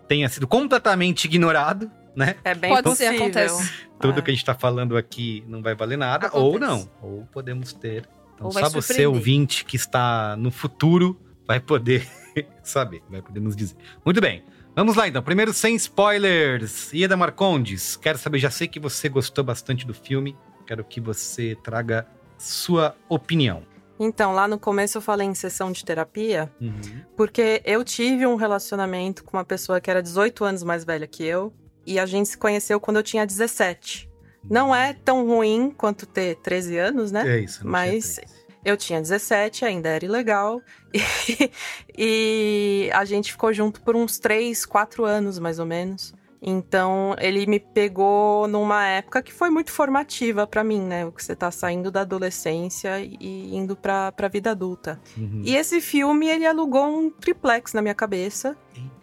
[0.06, 2.36] tenha sido completamente ignorado, né?
[2.44, 3.22] É bem Pode ser, possível.
[3.24, 3.72] acontece.
[3.98, 4.22] Tudo É.
[4.22, 6.70] que a gente tá falando aqui não vai valer nada, ou Acontece.
[7.02, 8.06] não, ou podemos ter.
[8.34, 12.06] Então Ou vai só você, ouvinte, que está no futuro, vai poder
[12.62, 13.76] saber, vai poder nos dizer.
[14.04, 14.44] Muito bem.
[14.76, 15.22] Vamos lá então.
[15.22, 16.92] Primeiro, sem spoilers.
[16.92, 20.36] Ieda Marcondes, quero saber, já sei que você gostou bastante do filme.
[20.66, 22.06] Quero que você traga
[22.38, 23.62] sua opinião.
[24.00, 26.72] Então, lá no começo eu falei em sessão de terapia, Uhum.
[27.16, 31.22] porque eu tive um relacionamento com uma pessoa que era 18 anos mais velha que
[31.24, 31.52] eu,
[31.86, 34.10] e a gente se conheceu quando eu tinha 17.
[34.50, 37.22] Não é tão ruim quanto ter 13 anos, né?
[37.36, 37.62] É isso.
[37.64, 38.18] não Mas.
[38.64, 40.61] Eu tinha 17, ainda era ilegal.
[41.96, 46.12] E, e a gente ficou junto por uns 3, 4 anos, mais ou menos.
[46.46, 51.07] Então, ele me pegou numa época que foi muito formativa pra mim, né?
[51.07, 55.00] O que você tá saindo da adolescência e indo pra, pra vida adulta.
[55.16, 55.40] Uhum.
[55.42, 58.55] E esse filme, ele alugou um triplex na minha cabeça.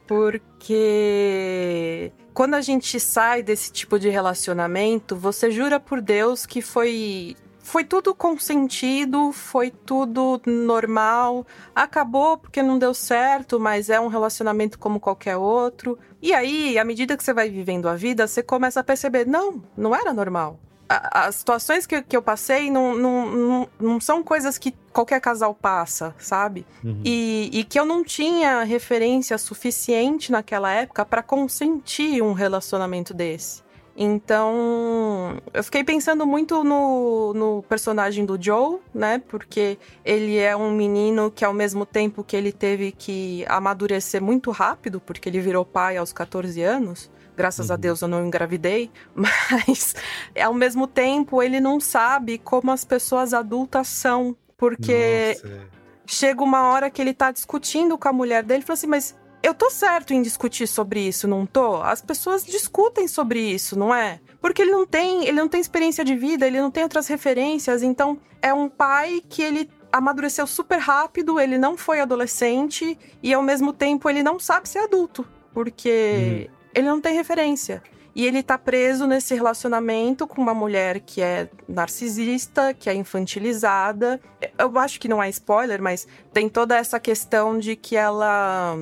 [0.06, 7.36] Porque quando a gente sai desse tipo de relacionamento, você jura por Deus que foi
[7.72, 11.46] foi tudo consentido, foi tudo normal.
[11.74, 15.98] Acabou porque não deu certo, mas é um relacionamento como qualquer outro.
[16.22, 19.64] E aí, à medida que você vai vivendo a vida, você começa a perceber: não,
[19.78, 20.60] não era normal.
[20.90, 25.22] A- As situações que, que eu passei não, não, não, não são coisas que qualquer
[25.22, 26.66] casal passa, sabe?
[26.84, 27.02] Uhum.
[27.06, 33.64] E, e que eu não tinha referência suficiente naquela época para consentir um relacionamento desse.
[33.96, 39.22] Então, eu fiquei pensando muito no, no personagem do Joe, né?
[39.28, 44.50] Porque ele é um menino que, ao mesmo tempo que ele teve que amadurecer muito
[44.52, 47.12] rápido, porque ele virou pai aos 14 anos.
[47.36, 49.96] Graças a Deus eu não engravidei, mas
[50.40, 54.36] ao mesmo tempo ele não sabe como as pessoas adultas são.
[54.58, 55.62] Porque Nossa, é.
[56.06, 59.16] chega uma hora que ele tá discutindo com a mulher dele e fala assim: Mas
[59.44, 61.82] eu tô certo em discutir sobre isso, não tô?
[61.82, 64.20] As pessoas discutem sobre isso, não é?
[64.40, 67.82] Porque ele não tem, ele não tem experiência de vida, ele não tem outras referências,
[67.82, 73.42] então é um pai que ele amadureceu super rápido, ele não foi adolescente e ao
[73.42, 77.84] mesmo tempo ele não sabe ser adulto, porque ele não tem referência.
[78.14, 84.20] E ele tá preso nesse relacionamento com uma mulher que é narcisista, que é infantilizada.
[84.58, 88.78] Eu acho que não é spoiler, mas tem toda essa questão de que ela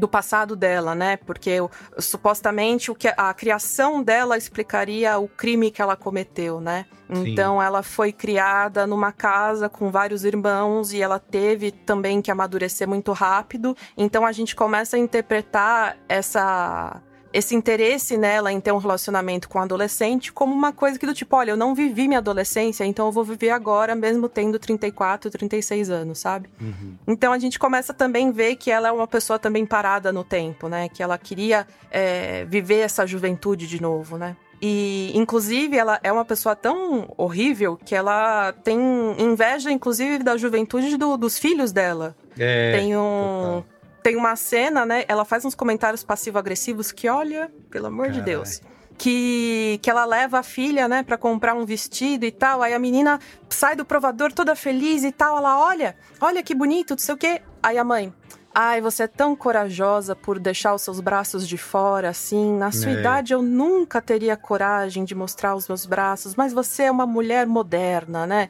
[0.00, 1.18] do passado dela, né?
[1.18, 1.58] Porque
[1.98, 6.86] supostamente o que a criação dela explicaria o crime que ela cometeu, né?
[7.12, 7.30] Sim.
[7.30, 12.88] Então ela foi criada numa casa com vários irmãos e ela teve também que amadurecer
[12.88, 13.76] muito rápido.
[13.96, 17.02] Então a gente começa a interpretar essa
[17.32, 21.14] esse interesse nela em ter um relacionamento com um adolescente como uma coisa que do
[21.14, 25.30] tipo, olha, eu não vivi minha adolescência, então eu vou viver agora mesmo tendo 34,
[25.30, 26.48] 36 anos, sabe?
[26.60, 26.94] Uhum.
[27.06, 30.24] Então a gente começa também a ver que ela é uma pessoa também parada no
[30.24, 30.88] tempo, né?
[30.88, 34.36] Que ela queria é, viver essa juventude de novo, né?
[34.62, 38.78] E, inclusive, ela é uma pessoa tão horrível que ela tem
[39.18, 42.14] inveja, inclusive, da juventude do- dos filhos dela.
[42.38, 43.62] É, tem um.
[44.02, 45.04] Tem uma cena, né?
[45.08, 48.24] Ela faz uns comentários passivo-agressivos que, olha, pelo amor de Carai.
[48.34, 48.60] Deus.
[48.98, 52.60] que, que ela leva a filha, né, para comprar um vestido e tal.
[52.62, 55.38] Aí a menina sai do provador toda feliz e tal.
[55.38, 57.40] Ela olha, olha que bonito, não sei o quê.
[57.62, 58.12] Aí a mãe,
[58.52, 62.58] Ai, você é tão corajosa por deixar os seus braços de fora, assim.
[62.58, 62.94] Na sua É.
[62.94, 67.46] idade eu nunca teria coragem de mostrar os meus braços, mas você é uma mulher
[67.46, 68.48] moderna, né?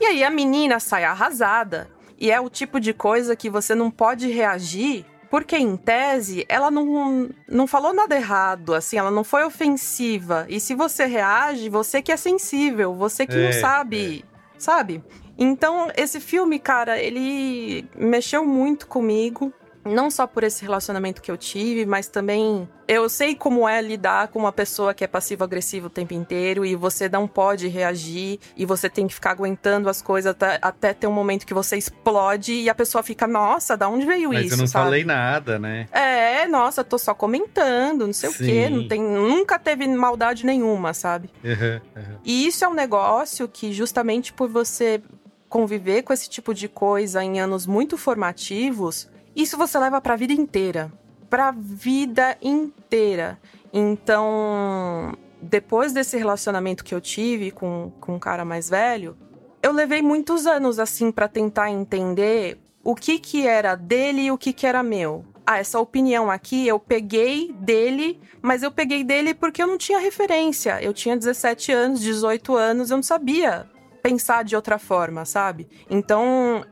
[0.00, 1.90] E aí a menina sai arrasada.
[2.24, 6.70] E é o tipo de coisa que você não pode reagir, porque em tese ela
[6.70, 10.46] não, não falou nada errado, assim, ela não foi ofensiva.
[10.48, 14.24] E se você reage, você que é sensível, você que É, não sabe,
[14.56, 15.04] sabe?
[15.36, 19.52] Então, esse filme, cara, ele mexeu muito comigo.
[19.84, 24.28] Não só por esse relacionamento que eu tive, mas também eu sei como é lidar
[24.28, 28.64] com uma pessoa que é passivo-agressiva o tempo inteiro e você não pode reagir e
[28.66, 32.52] você tem que ficar aguentando as coisas até, até ter um momento que você explode
[32.52, 34.54] e a pessoa fica, nossa, da onde veio Mas isso?
[34.54, 34.84] eu não sabe?
[34.84, 35.86] falei nada, né?
[35.92, 38.70] É, nossa, tô só comentando, não sei o quê, Sim.
[38.70, 41.30] não tem, nunca teve maldade nenhuma, sabe?
[41.42, 42.18] Uhum, uhum.
[42.24, 45.02] E isso é um negócio que, justamente por você
[45.48, 50.32] conviver com esse tipo de coisa em anos muito formativos, isso você leva pra vida
[50.32, 50.92] inteira.
[51.28, 53.38] Pra vida inteira.
[53.72, 59.16] Então, depois desse relacionamento que eu tive com, com um cara mais velho,
[59.62, 64.38] eu levei muitos anos, assim, pra tentar entender o que que era dele e o
[64.38, 65.24] que que era meu.
[65.46, 69.98] Ah, essa opinião aqui eu peguei dele, mas eu peguei dele porque eu não tinha
[69.98, 70.82] referência.
[70.82, 73.73] Eu tinha 17 anos, 18 anos, eu não sabia
[74.04, 75.66] pensar de outra forma, sabe?
[75.88, 76.62] Então,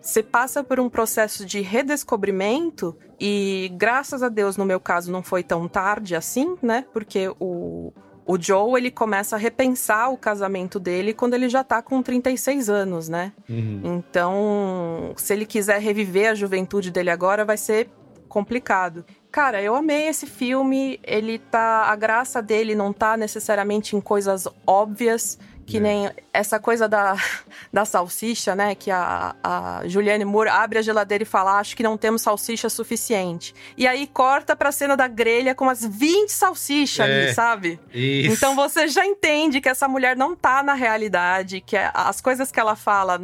[0.00, 5.22] você passa por um processo de redescobrimento e, graças a Deus, no meu caso, não
[5.22, 6.86] foi tão tarde assim, né?
[6.94, 7.92] Porque o,
[8.24, 12.70] o Joe, ele começa a repensar o casamento dele quando ele já tá com 36
[12.70, 13.34] anos, né?
[13.50, 13.82] Uhum.
[13.84, 17.90] Então, se ele quiser reviver a juventude dele agora, vai ser
[18.30, 19.04] complicado.
[19.30, 20.98] Cara, eu amei esse filme.
[21.02, 21.84] Ele tá.
[21.84, 25.38] A graça dele não tá necessariamente em coisas óbvias.
[25.66, 27.16] Que nem essa coisa da,
[27.72, 28.74] da salsicha, né?
[28.76, 32.68] Que a, a Juliane Moore abre a geladeira e fala: Acho que não temos salsicha
[32.68, 33.52] suficiente.
[33.76, 37.80] E aí corta pra cena da grelha com umas 20 salsichas É, ali, sabe?
[37.92, 38.32] isso.
[38.32, 42.52] Então você já entende que essa mulher não tá na realidade, que a- as coisas
[42.52, 43.20] que ela fala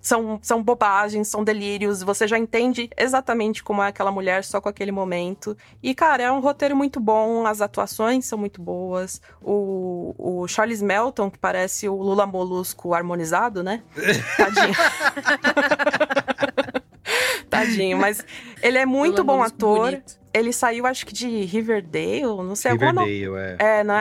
[0.00, 2.02] são, são bobagens, são delírios.
[2.02, 5.56] Você já entende exatamente como é aquela mulher só com aquele momento.
[5.82, 9.20] E, cara, é um roteiro muito bom, as atuações são muito boas.
[9.42, 13.82] O, o Charles Melton, que parece o Lula Molusco harmonizado, né?
[14.36, 14.74] Tadinho.
[17.48, 18.24] Tadinho, mas
[18.62, 19.90] ele é muito Lula bom Molusco ator.
[19.90, 20.18] bonito.
[20.34, 23.80] Ele saiu, acho que de Riverdale, não sei, alguma no- Riverdale, é.
[23.80, 23.94] É, não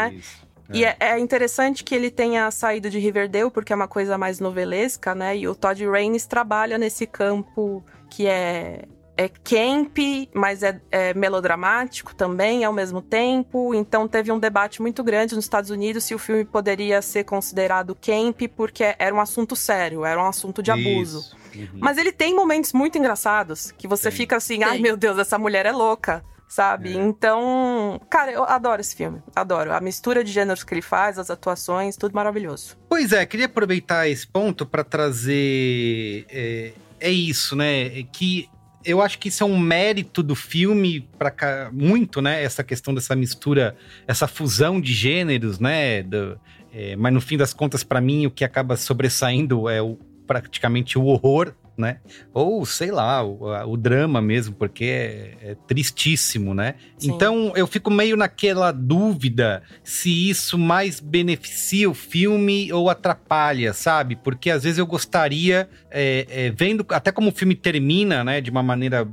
[0.69, 0.77] é?
[0.77, 4.39] E é, é interessante que ele tenha saído de Riverdale, porque é uma coisa mais
[4.39, 5.37] novelesca, né?
[5.37, 8.85] E o Todd Raines trabalha nesse campo que é,
[9.17, 9.97] é camp,
[10.33, 13.73] mas é, é melodramático também ao mesmo tempo.
[13.73, 17.95] Então teve um debate muito grande nos Estados Unidos se o filme poderia ser considerado
[17.95, 21.35] camp, porque era um assunto sério, era um assunto de abuso.
[21.55, 21.67] Uhum.
[21.79, 25.65] Mas ele tem momentos muito engraçados, que você fica assim, ai meu Deus, essa mulher
[25.65, 26.95] é louca, sabe?
[26.95, 29.73] Então, cara, eu adoro esse filme, adoro.
[29.73, 32.77] A mistura de gêneros que ele faz, as atuações, tudo maravilhoso.
[32.89, 36.25] Pois é, queria aproveitar esse ponto para trazer.
[36.29, 37.99] É, é isso, né?
[37.99, 38.49] É que
[38.85, 42.41] eu acho que isso é um mérito do filme para muito, né?
[42.41, 43.75] Essa questão dessa mistura,
[44.07, 46.01] essa fusão de gêneros, né?
[46.03, 46.39] Do-
[46.73, 50.97] é, mas no fim das contas, para mim, o que acaba sobressaindo é o, praticamente
[50.97, 51.99] o horror, né?
[52.33, 53.39] Ou sei lá, o,
[53.71, 56.75] o drama mesmo, porque é, é tristíssimo, né?
[56.97, 57.11] Sim.
[57.11, 64.15] Então eu fico meio naquela dúvida se isso mais beneficia o filme ou atrapalha, sabe?
[64.15, 68.49] Porque às vezes eu gostaria, é, é, vendo até como o filme termina, né, de
[68.49, 69.07] uma maneira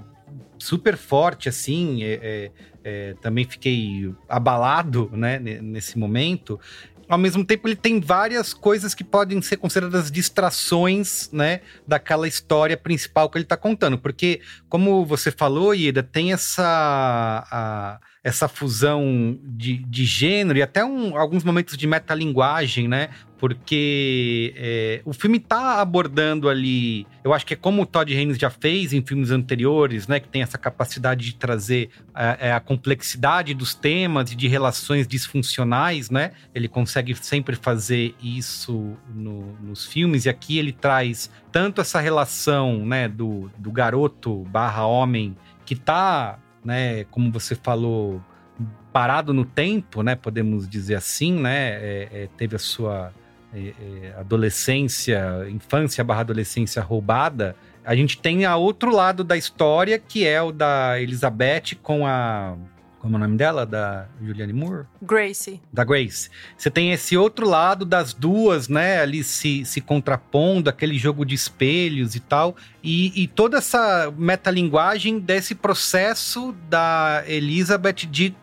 [0.58, 2.50] super forte, assim, é, é,
[2.82, 6.58] é, também fiquei abalado, né, ne- nesse momento.
[7.08, 12.76] Ao mesmo tempo, ele tem várias coisas que podem ser consideradas distrações, né, daquela história
[12.76, 13.98] principal que ele tá contando.
[13.98, 16.64] Porque, como você falou, Ieda, tem essa,
[17.50, 23.10] a- essa fusão de, de gênero e até um- alguns momentos de metalinguagem, né?
[23.38, 28.38] Porque é, o filme tá abordando ali, eu acho que é como o Todd Haynes
[28.38, 30.18] já fez em filmes anteriores, né?
[30.18, 35.06] Que tem essa capacidade de trazer a, é, a complexidade dos temas e de relações
[35.06, 36.32] disfuncionais, né?
[36.54, 42.86] Ele consegue sempre fazer isso no- nos filmes, e aqui ele traz tanto essa relação,
[42.86, 48.22] né, do, do garoto barra homem que tá, né, como você falou,
[48.92, 50.14] parado no tempo, né?
[50.14, 51.70] Podemos dizer assim, né?
[51.72, 53.12] é, é, teve a sua
[53.52, 57.56] é, é, adolescência, infância barra adolescência roubada.
[57.84, 62.56] A gente tem a outro lado da história, que é o da Elizabeth com a.
[63.04, 63.66] Como é o nome dela?
[63.66, 64.86] Da Julianne Moore?
[65.02, 65.60] Gracie.
[65.70, 66.30] Da Grace.
[66.56, 68.98] Você tem esse outro lado das duas, né?
[68.98, 72.56] Ali se, se contrapondo, aquele jogo de espelhos e tal.
[72.82, 78.34] E, e toda essa metalinguagem desse processo da Elizabeth de,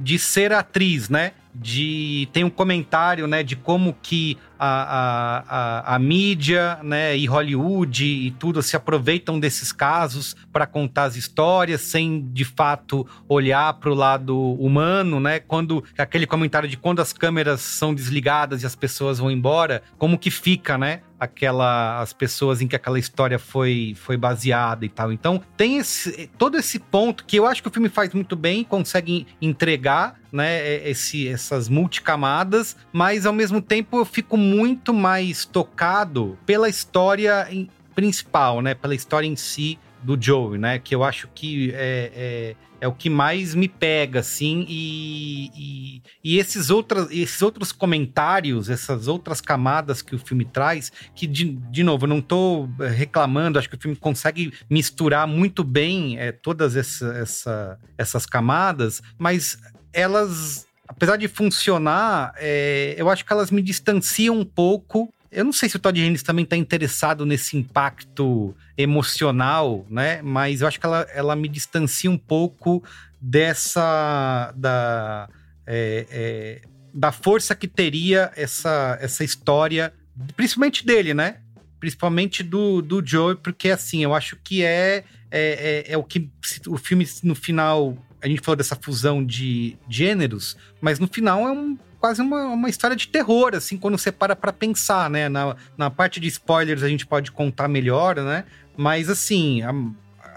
[0.00, 1.30] de ser atriz, né?
[1.54, 7.26] De tem um comentário né de como que a, a, a, a, mídia né e
[7.26, 13.74] Hollywood e tudo se aproveitam desses casos para contar as histórias sem de fato olhar
[13.74, 15.40] para o lado humano né?
[15.40, 20.18] Quando aquele comentário de quando as câmeras são desligadas e as pessoas vão embora como
[20.18, 25.12] que fica né aquela as pessoas em que aquela história foi foi baseada e tal.
[25.12, 28.64] Então, tem esse, todo esse ponto que eu acho que o filme faz muito bem,
[28.64, 36.36] consegue entregar, né, esse essas multicamadas, mas ao mesmo tempo eu fico muito mais tocado
[36.44, 37.46] pela história
[37.94, 40.78] principal, né, pela história em si do Joe, né?
[40.78, 46.02] Que eu acho que é, é, é o que mais me pega, assim, e, e,
[46.24, 51.44] e, esses, outras, esses outros comentários, essas outras camadas que o filme traz, que, de,
[51.44, 56.18] de novo, eu não tô eh, reclamando, acho que o filme consegue misturar muito bem
[56.18, 59.58] é, todas essa, essa, essas camadas, mas
[59.92, 65.52] elas apesar de funcionar, é, eu acho que elas me distanciam um pouco eu não
[65.52, 70.20] sei se o Todd Haynes também está interessado nesse impacto emocional, né?
[70.20, 72.84] Mas eu acho que ela, ela me distancia um pouco
[73.18, 74.52] dessa.
[74.54, 75.28] da,
[75.66, 76.62] é, é,
[76.92, 79.94] da força que teria essa, essa história,
[80.36, 81.38] principalmente dele, né?
[81.80, 86.30] Principalmente do, do Joe, porque assim, eu acho que é, é, é, é o que
[86.68, 87.96] o filme no final.
[88.20, 92.68] A gente falou dessa fusão de gêneros, mas no final é um quase uma, uma
[92.68, 95.28] história de terror, assim, quando você para pra pensar, né?
[95.28, 98.44] Na, na parte de spoilers a gente pode contar melhor, né?
[98.76, 99.72] Mas, assim, a,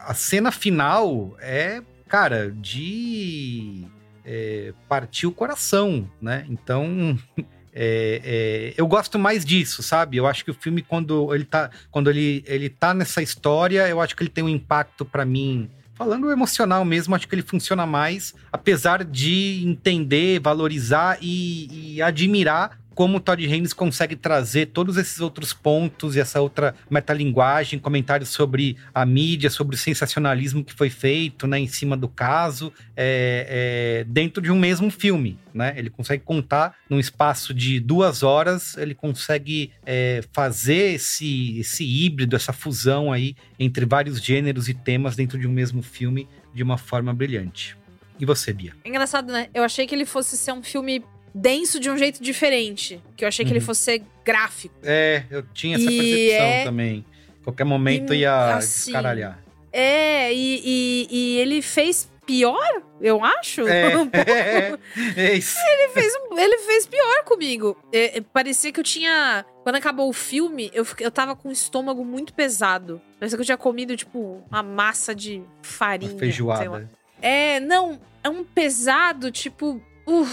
[0.06, 3.84] a cena final é, cara, de
[4.24, 6.46] é, partir o coração, né?
[6.48, 7.18] Então.
[7.78, 10.16] É, é, eu gosto mais disso, sabe?
[10.16, 14.00] Eu acho que o filme, quando ele tá, quando ele, ele tá nessa história, eu
[14.00, 17.86] acho que ele tem um impacto para mim falando emocional mesmo, acho que ele funciona
[17.86, 24.96] mais, apesar de entender, valorizar e, e admirar como o Todd Haynes consegue trazer todos
[24.96, 30.74] esses outros pontos e essa outra metalinguagem, comentários sobre a mídia, sobre o sensacionalismo que
[30.74, 35.38] foi feito né, em cima do caso, é, é, dentro de um mesmo filme.
[35.54, 35.74] Né?
[35.76, 42.36] Ele consegue contar num espaço de duas horas, ele consegue é, fazer esse, esse híbrido,
[42.36, 46.78] essa fusão aí entre vários gêneros e temas dentro de um mesmo filme de uma
[46.78, 47.78] forma brilhante.
[48.18, 48.74] E você, Bia?
[48.86, 49.50] Engraçado, né?
[49.54, 51.04] Eu achei que ele fosse ser um filme
[51.36, 53.02] denso de um jeito diferente.
[53.18, 53.66] Que eu achei que ele uhum.
[53.66, 54.74] fosse ser gráfico.
[54.82, 56.64] É, eu tinha essa e percepção é...
[56.64, 57.06] também.
[57.44, 59.40] Qualquer momento e, ia assim, descaralhar.
[59.72, 63.68] É, e, e, e, ele fez pior, eu acho.
[63.68, 64.78] É, é,
[65.18, 65.60] é isso.
[65.60, 67.78] Ele fez, ele fez pior comigo.
[67.92, 69.46] É, é, parecia que eu tinha.
[69.62, 73.02] Quando acabou o filme, eu, eu tava com o estômago muito pesado.
[73.20, 76.14] Parecia que eu tinha comido, tipo, uma massa de farinha.
[76.14, 76.90] Uma feijoada.
[77.22, 79.82] É, não, é um pesado, tipo.
[80.08, 80.28] Uh,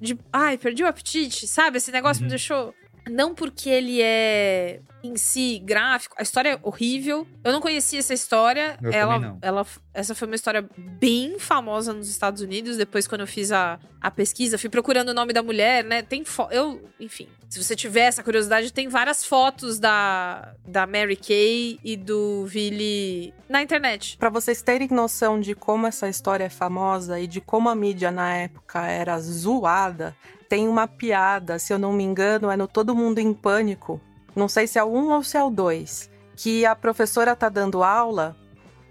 [0.00, 1.78] de ai, perdi o apetite, sabe?
[1.78, 2.26] Esse negócio uhum.
[2.26, 2.74] me deixou.
[3.08, 7.26] Não porque ele é em si gráfico, a história é horrível.
[7.44, 8.78] Eu não conhecia essa história.
[8.82, 9.38] Eu ela, não.
[9.42, 12.78] ela, essa foi uma história bem famosa nos Estados Unidos.
[12.78, 16.00] Depois, quando eu fiz a, a pesquisa, fui procurando o nome da mulher, né?
[16.02, 21.78] Tem eu, enfim, se você tiver essa curiosidade, tem várias fotos da, da Mary Kay
[21.84, 24.16] e do Billy na internet.
[24.16, 28.10] Para vocês terem noção de como essa história é famosa e de como a mídia
[28.10, 30.16] na época era zoada,
[30.48, 34.00] tem uma piada, se eu não me engano, é no Todo Mundo em Pânico.
[34.34, 36.10] Não sei se é o 1 ou se é o 2.
[36.36, 38.36] Que a professora tá dando aula,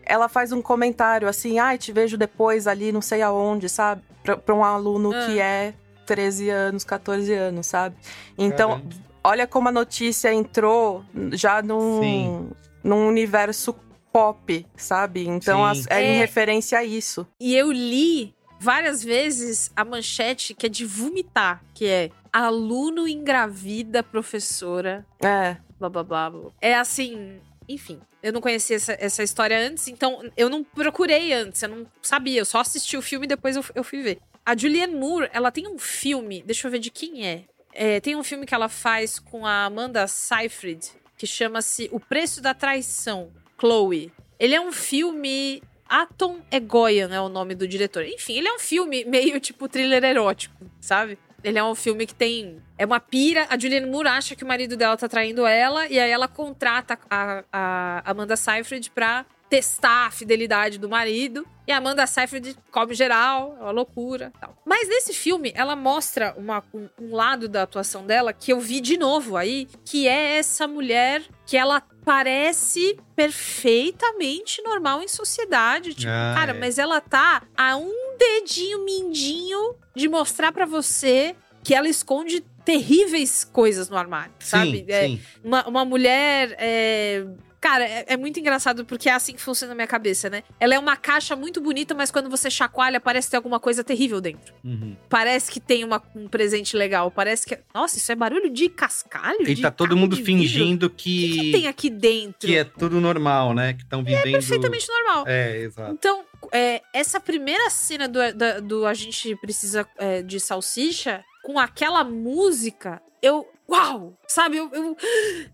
[0.05, 4.01] ela faz um comentário assim, ai, ah, te vejo depois ali, não sei aonde, sabe?
[4.23, 5.25] Pra, pra um aluno ah.
[5.25, 5.73] que é
[6.05, 7.95] 13 anos, 14 anos, sabe?
[8.37, 8.95] Então, Caramba.
[9.23, 12.51] olha como a notícia entrou já num,
[12.83, 13.75] num universo
[14.11, 15.27] pop, sabe?
[15.27, 17.27] Então, as, é, é em referência a isso.
[17.39, 18.33] E eu li
[18.63, 25.05] várias vezes a manchete que é de vomitar, que é aluno engravida professora.
[25.21, 25.57] É.
[25.77, 26.51] Blá, blá, blá, blá.
[26.61, 27.99] É assim, enfim.
[28.21, 32.39] Eu não conhecia essa, essa história antes, então eu não procurei antes, eu não sabia,
[32.39, 34.19] eu só assisti o filme e depois eu, eu fui ver.
[34.45, 37.43] A Julianne Moore, ela tem um filme, deixa eu ver de quem é.
[37.73, 42.41] é tem um filme que ela faz com a Amanda Seyfried, que chama-se O Preço
[42.41, 44.09] da Traição, Chloe.
[44.39, 45.61] Ele é um filme
[45.93, 48.03] Atom Egoyan é o nome do diretor.
[48.03, 51.19] Enfim, ele é um filme meio tipo thriller erótico, sabe?
[51.43, 52.59] Ele é um filme que tem.
[52.79, 53.45] É uma pira.
[53.47, 56.97] A Julianne Moore acha que o marido dela tá traindo ela, e aí ela contrata
[57.07, 61.45] a, a Amanda Seyfried pra testar a fidelidade do marido.
[61.67, 64.57] E a Amanda Seyfried come geral, é uma loucura tal.
[64.65, 68.81] Mas nesse filme, ela mostra uma, um, um, lado da atuação dela que eu vi
[68.81, 75.93] de novo aí, que é essa mulher que ela parece perfeitamente normal em sociedade.
[75.93, 76.59] Tipo, ah, cara, é.
[76.59, 83.43] mas ela tá a um dedinho mindinho de mostrar para você que ela esconde terríveis
[83.43, 84.79] coisas no armário, sabe?
[84.79, 85.21] Sim, é, sim.
[85.43, 87.25] Uma, uma mulher é,
[87.63, 90.43] Cara, é, é, muito engraçado porque é assim que funciona na minha cabeça, né?
[90.59, 94.19] Ela é uma caixa muito bonita, mas quando você chacoalha, parece ter alguma coisa terrível
[94.19, 94.53] dentro.
[94.65, 94.97] Uhum.
[95.07, 97.09] Parece que tem uma, um presente legal.
[97.09, 97.57] Parece que.
[97.73, 99.47] Nossa, isso é barulho de cascalho?
[99.47, 101.29] E de tá todo mundo fingindo que.
[101.29, 102.49] O que, que, tem aqui dentro?
[102.49, 103.71] Que é tudo normal, né?
[103.71, 104.25] Que estão vivendo.
[104.25, 105.23] E é perfeitamente normal.
[105.25, 105.93] É, exato.
[105.93, 111.57] Então, é, essa primeira cena do, do, do A gente precisa é, de salsicha, com
[111.57, 114.17] aquela música, eu uau!
[114.27, 114.57] Sabe?
[114.57, 114.97] Eu, eu,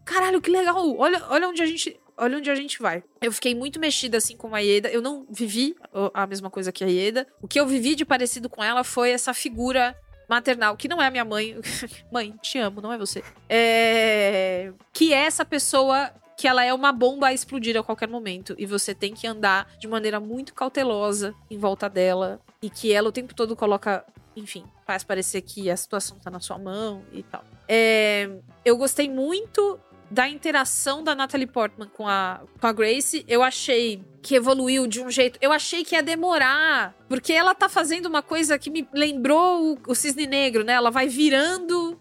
[0.06, 0.96] Caralho, que legal!
[0.98, 2.00] Olha, olha onde a gente.
[2.18, 3.02] Olha onde a gente vai.
[3.22, 4.90] Eu fiquei muito mexida assim com a Ieda.
[4.90, 5.76] Eu não vivi
[6.14, 7.26] a mesma coisa que a Ieda.
[7.42, 9.96] O que eu vivi de parecido com ela foi essa figura
[10.28, 11.56] maternal, que não é a minha mãe.
[12.12, 13.24] mãe, te amo, não é você.
[13.50, 14.72] É...
[14.94, 18.56] Que é essa pessoa que ela é uma bomba a explodir a qualquer momento.
[18.58, 22.40] E você tem que andar de maneira muito cautelosa em volta dela.
[22.62, 24.06] E que ela o tempo todo coloca
[24.36, 27.44] enfim, faz parecer que a situação tá na sua mão e tal.
[27.68, 28.30] É,
[28.64, 29.80] eu gostei muito
[30.10, 33.24] da interação da Natalie Portman com a, com a Grace.
[33.28, 35.38] Eu achei que evoluiu de um jeito.
[35.42, 36.96] Eu achei que ia demorar.
[37.08, 40.74] Porque ela tá fazendo uma coisa que me lembrou o, o Cisne Negro, né?
[40.74, 42.00] Ela vai virando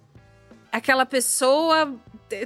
[0.73, 1.95] aquela pessoa.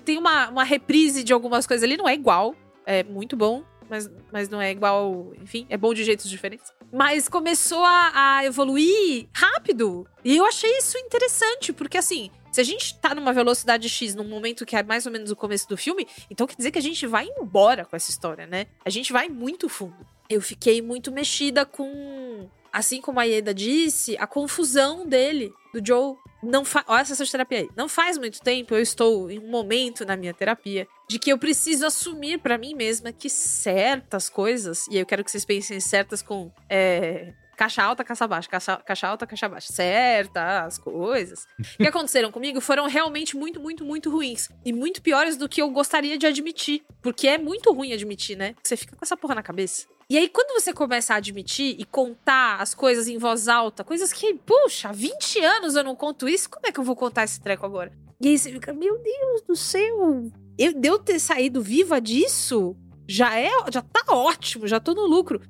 [0.05, 2.57] Tem uma, uma reprise de algumas coisas ali, não é igual.
[2.85, 5.35] É muito bom, mas, mas não é igual.
[5.43, 6.73] Enfim, é bom de jeitos diferentes.
[6.91, 10.09] Mas começou a, a evoluir rápido.
[10.25, 14.27] E eu achei isso interessante, porque assim, se a gente tá numa velocidade X num
[14.27, 16.83] momento que é mais ou menos o começo do filme, então quer dizer que a
[16.83, 18.67] gente vai embora com essa história, né?
[18.83, 20.07] A gente vai muito fundo.
[20.27, 22.49] Eu fiquei muito mexida com.
[22.73, 26.17] Assim como a Ieda disse, a confusão dele, do Joe.
[26.43, 26.85] Não fa...
[26.89, 27.71] Olha essa terapia aí.
[27.77, 31.39] Não faz muito tempo, eu estou em um momento na minha terapia de que eu
[31.39, 36.23] preciso assumir para mim mesma que certas coisas, e eu quero que vocês pensem certas
[36.23, 41.47] com é, caixa alta, caixa baixa, caixa, caixa alta, caixa baixa, certas coisas
[41.77, 44.49] que aconteceram comigo foram realmente muito, muito, muito ruins.
[44.65, 46.83] E muito piores do que eu gostaria de admitir.
[47.01, 48.55] Porque é muito ruim admitir, né?
[48.63, 49.87] Você fica com essa porra na cabeça.
[50.13, 54.13] E aí, quando você começa a admitir e contar as coisas em voz alta, coisas
[54.13, 57.25] que, puxa, há 20 anos eu não conto isso, como é que eu vou contar
[57.25, 57.91] esse treco agora?
[58.21, 62.77] E aí você fica, meu Deus do céu, eu, de eu ter saído viva disso,
[63.13, 65.43] já é, já tá ótimo, já tô no lucro.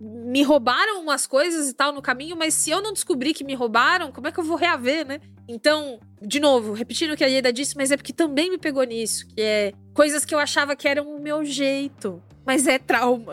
[0.00, 3.54] Me roubaram umas coisas e tal no caminho, mas se eu não descobrir que me
[3.54, 5.20] roubaram, como é que eu vou reaver, né?
[5.48, 8.84] Então, de novo, repetindo o que a Ieda disse, mas é porque também me pegou
[8.84, 13.32] nisso, que é coisas que eu achava que eram o meu jeito, mas é trauma.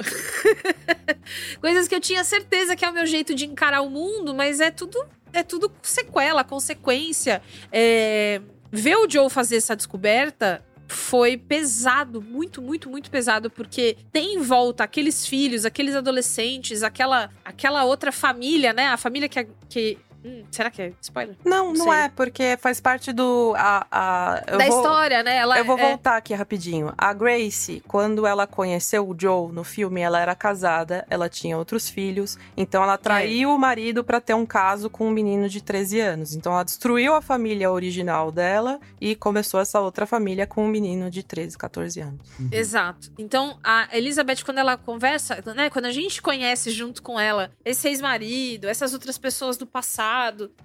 [1.61, 4.59] coisas que eu tinha certeza que é o meu jeito de encarar o mundo, mas
[4.59, 4.97] é tudo
[5.31, 7.39] é tudo sequela, consequência.
[7.71, 8.41] É...
[8.71, 14.41] Ver o Joe fazer essa descoberta foi pesado, muito, muito, muito pesado, porque tem em
[14.41, 18.87] volta aqueles filhos, aqueles adolescentes, aquela, aquela outra família, né?
[18.87, 21.35] A família que, que Hum, será que é spoiler?
[21.45, 23.53] Não, não, não é, porque faz parte do.
[23.57, 25.37] A, a, da vou, história, né?
[25.37, 25.89] Ela eu vou é...
[25.89, 26.93] voltar aqui rapidinho.
[26.97, 31.87] A Grace, quando ela conheceu o Joe no filme, ela era casada, ela tinha outros
[31.89, 32.37] filhos.
[32.57, 33.53] Então ela traiu é.
[33.53, 36.35] o marido para ter um caso com um menino de 13 anos.
[36.35, 41.09] Então ela destruiu a família original dela e começou essa outra família com um menino
[41.09, 42.21] de 13, 14 anos.
[42.37, 42.49] Uhum.
[42.51, 43.11] Exato.
[43.17, 45.69] Então a Elizabeth, quando ela conversa, né?
[45.69, 50.08] Quando a gente conhece junto com ela esse ex-marido, essas outras pessoas do passado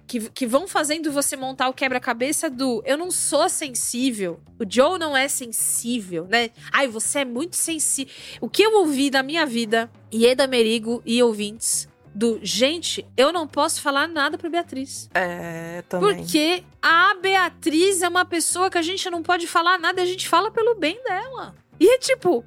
[0.07, 4.99] que, que vão fazendo você montar o quebra-cabeça do eu não sou sensível, o Joe
[4.99, 6.51] não é sensível, né?
[6.71, 8.13] Ai, você é muito sensível.
[8.41, 13.45] O que eu ouvi da minha vida, Ieda Merigo e ouvintes, do gente, eu não
[13.45, 15.09] posso falar nada pra Beatriz.
[15.13, 16.15] É, também.
[16.15, 20.27] Porque a Beatriz é uma pessoa que a gente não pode falar nada, a gente
[20.27, 21.53] fala pelo bem dela.
[21.77, 22.45] E é tipo,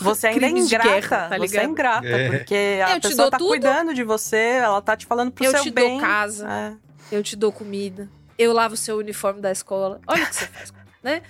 [0.00, 0.88] você ainda é ingrata.
[0.88, 2.28] Guerra, tá você é ingrata, é.
[2.30, 3.48] porque a eu pessoa tá tudo.
[3.48, 5.84] cuidando de você, ela tá te falando pro eu seu bem.
[5.84, 6.76] Eu te dou casa, é.
[7.16, 10.00] eu te dou comida, eu lavo o seu uniforme da escola.
[10.06, 10.72] Olha o que você faz,
[11.02, 11.22] né?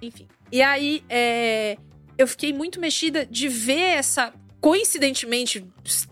[0.00, 0.28] Enfim.
[0.50, 1.76] E aí, é,
[2.16, 4.32] eu fiquei muito mexida de ver essa.
[4.60, 5.66] Coincidentemente,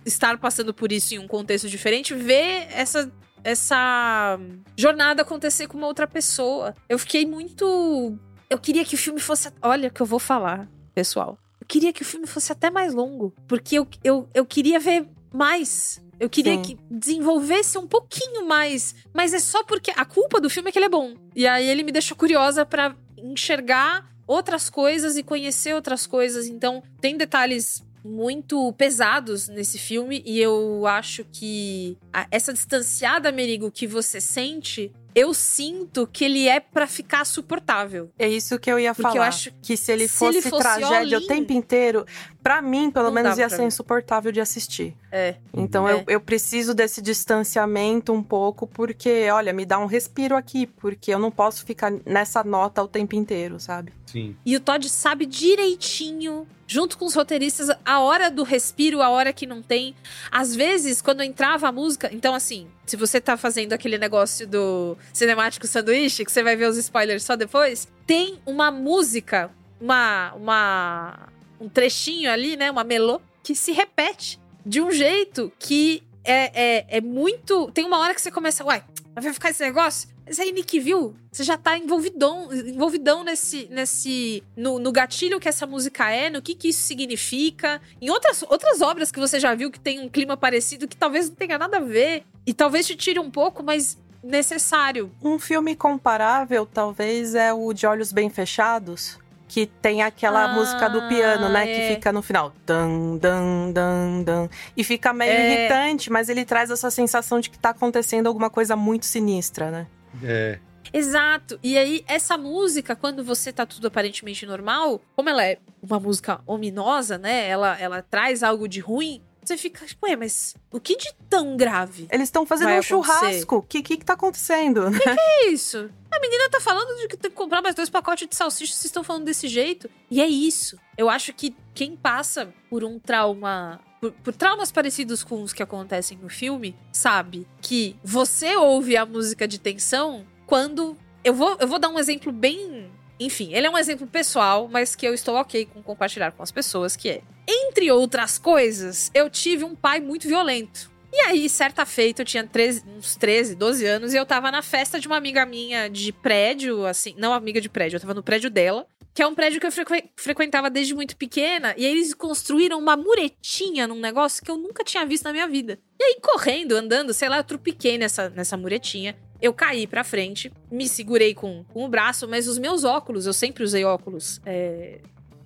[0.05, 3.11] estar passando por isso em um contexto diferente, ver essa
[3.45, 4.39] essa
[4.77, 6.75] jornada acontecer com uma outra pessoa.
[6.89, 8.17] Eu fiquei muito.
[8.49, 9.51] Eu queria que o filme fosse.
[9.61, 11.39] Olha o que eu vou falar, pessoal.
[11.63, 13.33] Eu queria que o filme fosse até mais longo.
[13.47, 16.03] Porque eu, eu, eu queria ver mais.
[16.19, 16.63] Eu queria Sim.
[16.63, 18.97] que desenvolvesse um pouquinho mais.
[19.15, 21.15] Mas é só porque a culpa do filme é que ele é bom.
[21.37, 26.49] E aí ele me deixou curiosa para enxergar outras coisas e conhecer outras coisas.
[26.49, 33.71] Então, tem detalhes muito pesados nesse filme e eu acho que a- essa distanciada, Merigo,
[33.71, 38.11] que você sente, eu sinto que ele é pra ficar suportável.
[38.19, 39.29] É isso que eu ia Porque eu falar.
[39.29, 42.07] acho que se ele se fosse, ele fosse tragédia o tempo inteiro,
[42.43, 43.67] pra mim, pelo Não menos, ia ser mim.
[43.67, 44.97] insuportável de assistir.
[45.11, 45.37] É.
[45.53, 45.93] Então É.
[45.95, 51.13] eu, eu preciso desse distanciamento um pouco, porque, olha, me dá um respiro aqui, porque
[51.13, 53.93] eu não posso ficar nessa nota o tempo inteiro, sabe?
[54.07, 54.37] Sim.
[54.45, 59.33] E o Todd sabe direitinho, junto com os roteiristas, a hora do respiro, a hora
[59.33, 59.95] que não tem.
[60.31, 62.11] Às vezes, quando entrava a música.
[62.13, 66.69] Então, assim, se você tá fazendo aquele negócio do cinemático sanduíche, que você vai ver
[66.69, 70.33] os spoilers só depois, tem uma música, uma.
[70.35, 71.29] uma
[71.61, 72.71] um trechinho ali, né?
[72.71, 77.71] Uma melô, que se repete de um jeito que é, é, é muito.
[77.71, 78.83] Tem uma hora que você começa, uai,
[79.15, 80.09] vai ficar esse negócio?
[80.25, 83.67] Mas aí, Nick viu, você já tá envolvidão, envolvidão nesse.
[83.71, 87.81] nesse no, no gatilho que essa música é, no que, que isso significa.
[88.01, 91.29] Em outras, outras obras que você já viu que tem um clima parecido, que talvez
[91.29, 92.25] não tenha nada a ver.
[92.47, 95.11] E talvez te tire um pouco, mas necessário.
[95.23, 99.19] Um filme comparável, talvez, é o De Olhos Bem Fechados,
[99.49, 101.69] que tem aquela Ah, música do piano, né?
[101.71, 101.75] é.
[101.89, 102.53] Que fica no final.
[102.65, 104.49] Dan, dan, dan, dan.
[104.77, 105.53] E fica meio É.
[105.61, 109.87] irritante, mas ele traz essa sensação de que tá acontecendo alguma coisa muito sinistra, né?
[110.23, 110.59] É.
[110.93, 111.59] Exato.
[111.63, 116.41] E aí, essa música, quando você tá tudo aparentemente normal, como ela é uma música
[116.47, 117.49] ominosa, né?
[117.49, 119.23] Ela, ela traz algo de ruim.
[119.45, 122.07] Você fica, tipo, ué, mas o que de tão grave?
[122.11, 123.19] Eles estão fazendo Vai um acontecer?
[123.21, 123.57] churrasco.
[123.57, 124.91] O que, que que tá acontecendo?
[124.93, 125.91] Que é isso?
[126.13, 128.85] A menina tá falando de que tem que comprar mais dois pacotes de salsicha, vocês
[128.85, 129.91] estão falando desse jeito.
[130.11, 130.79] E é isso.
[130.97, 133.81] Eu acho que quem passa por um trauma.
[133.99, 139.07] Por, por traumas parecidos com os que acontecem no filme, sabe que você ouve a
[139.07, 140.97] música de tensão quando.
[141.25, 142.91] Eu vou, eu vou dar um exemplo bem.
[143.19, 146.51] Enfim, ele é um exemplo pessoal, mas que eu estou ok com compartilhar com as
[146.51, 147.23] pessoas, que é.
[147.49, 150.92] Entre outras coisas, eu tive um pai muito violento.
[151.13, 154.63] E aí, certa feita, eu tinha 13, uns 13, 12 anos, e eu tava na
[154.63, 158.23] festa de uma amiga minha de prédio, assim, não amiga de prédio, eu tava no
[158.23, 161.93] prédio dela, que é um prédio que eu frequ- frequentava desde muito pequena, e aí
[161.93, 165.79] eles construíram uma muretinha num negócio que eu nunca tinha visto na minha vida.
[166.01, 170.51] E aí, correndo, andando, sei lá, eu trupiquei nessa, nessa muretinha, eu caí pra frente,
[170.71, 175.01] me segurei com, com o braço, mas os meus óculos, eu sempre usei óculos é,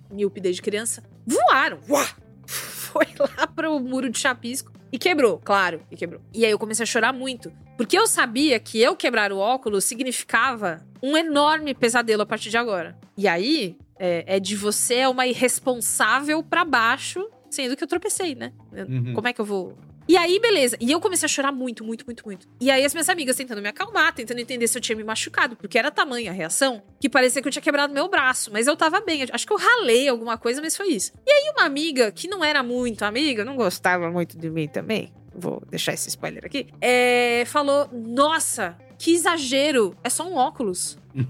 [0.09, 1.79] míope desde criança, voaram.
[1.89, 2.07] Uá!
[2.45, 6.21] Foi lá pro muro de chapisco e quebrou, claro, e quebrou.
[6.33, 7.51] E aí eu comecei a chorar muito.
[7.77, 12.57] Porque eu sabia que eu quebrar o óculos significava um enorme pesadelo a partir de
[12.57, 12.97] agora.
[13.17, 18.33] E aí, é, é de você é uma irresponsável pra baixo, sendo que eu tropecei,
[18.35, 18.51] né?
[18.73, 19.13] Eu- Uhum.
[19.13, 19.77] Como é que eu vou.
[20.07, 20.77] E aí, beleza.
[20.79, 22.47] E eu comecei a chorar muito, muito, muito, muito.
[22.61, 25.55] E aí, as minhas amigas tentando me acalmar, tentando entender se eu tinha me machucado,
[25.55, 28.49] porque era tamanha a reação que parecia que eu tinha quebrado meu braço.
[28.51, 29.21] Mas eu tava bem.
[29.21, 31.11] eu Acho que eu ralei alguma coisa, mas foi isso.
[31.25, 35.11] E aí, uma amiga que não era muito amiga, não gostava muito de mim também.
[35.35, 36.67] Vou deixar esse spoiler aqui.
[36.81, 39.95] É, falou: Nossa, que exagero.
[40.03, 40.97] É só um óculos.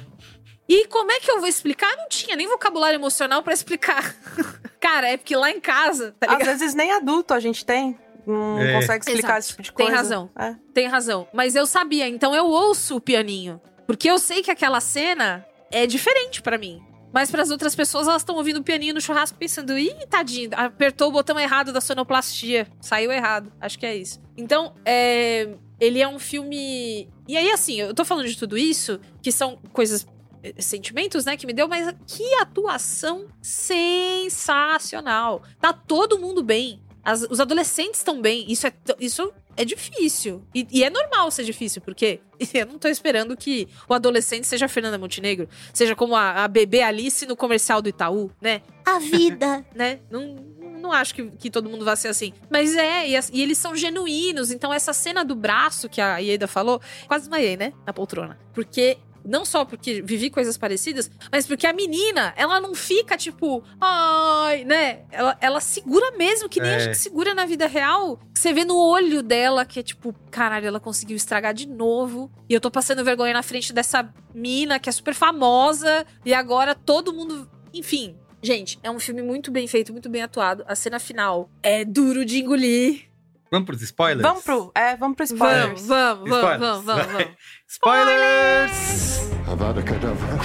[0.70, 1.96] E como é que eu vou explicar?
[1.96, 4.14] Não tinha nem vocabulário emocional pra explicar.
[4.82, 7.98] Cara, é porque lá em casa, tá Às vezes nem adulto a gente tem.
[8.28, 8.74] Não É.
[8.74, 9.40] consegue explicar Exato.
[9.40, 9.98] esse tipo de Tem coisa.
[10.02, 10.30] razão.
[10.38, 10.56] É.
[10.74, 11.28] Tem razão.
[11.34, 13.60] Mas eu sabia, então eu ouço o pianinho.
[13.88, 16.82] Porque eu sei que aquela cena é diferente pra mim.
[17.14, 21.08] Mas pras outras pessoas, elas estão ouvindo o pianinho no churrasco pensando, ih, tadinho, apertou
[21.08, 22.68] o botão errado da sonoplastia.
[22.82, 23.52] Saiu errado.
[23.62, 24.20] Acho que é isso.
[24.36, 25.48] Então, é,
[25.80, 27.08] ele é um filme.
[27.26, 30.06] E aí, assim, eu tô falando de tudo isso, que são coisas.
[30.44, 35.42] eh, Sentimentos, né, que me deu, mas que atuação sensacional.
[35.60, 36.84] Tá todo mundo bem.
[37.08, 38.46] As- os adolescentes estão bem.
[38.52, 40.44] Isso é, isso é difícil.
[40.54, 42.20] E, e é normal ser difícil, porque
[42.54, 46.48] eu não tô esperando que o adolescente seja a Fernanda Montenegro, seja como a, a
[46.50, 48.62] bebê Alice no comercial do Itaú, né?
[48.86, 50.00] A vida, né?
[50.12, 50.36] Não,
[50.82, 52.34] não acho que, que todo mundo vai ser assim.
[52.50, 54.52] Mas é, e, as- e eles são genuínos.
[54.52, 57.72] Então, essa cena do braço que a Ieda falou, quase desmaiei, né?
[57.86, 58.38] Na poltrona.
[58.54, 58.98] Porque.
[59.28, 64.64] Não só porque vivi coisas parecidas, mas porque a menina, ela não fica tipo, ai,
[64.64, 65.02] né?
[65.12, 66.80] Ela, ela segura mesmo, que nem a É.
[66.80, 68.20] gente segura na vida real.
[68.34, 72.32] Você vê no olho dela que é tipo, caralho, ela conseguiu estragar de novo.
[72.50, 76.06] E eu tô passando vergonha na frente dessa mina que é super famosa.
[76.26, 77.50] E agora todo mundo.
[77.74, 78.16] Enfim.
[78.42, 80.64] Gente, é um filme muito bem feito, muito bem atuado.
[80.68, 83.10] A cena final é duro de engolir.
[83.52, 84.22] Vamos pros spoilers?
[84.24, 85.88] Vamos pro, é, vamos pro spoilers.
[85.88, 86.60] Vamos, vamos, vamos, Spoilers.
[86.60, 87.28] vamos, vamos, vamos.
[87.70, 89.32] Spoilers!
[89.48, 90.38] Avada Kedavra.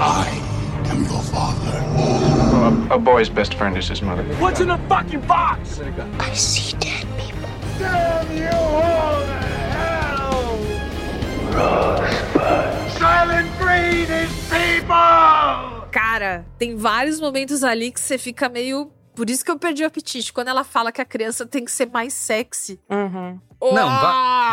[0.00, 0.28] I
[0.90, 1.78] am your father.
[2.90, 4.22] a, a boy's best friend is his mother.
[4.38, 5.80] What's in the fucking box?
[6.20, 7.48] I see dead people.
[7.78, 9.40] Damn you all to
[9.72, 10.58] hell!
[11.52, 12.90] Rosebud.
[12.98, 15.88] Silent breed is people!
[15.90, 18.92] Cara, tem vários momentos ali que você fica meio.
[19.18, 20.32] Por isso que eu perdi o apetite.
[20.32, 22.78] Quando ela fala que a criança tem que ser mais sexy.
[22.88, 23.40] Uhum.
[23.60, 23.88] Não,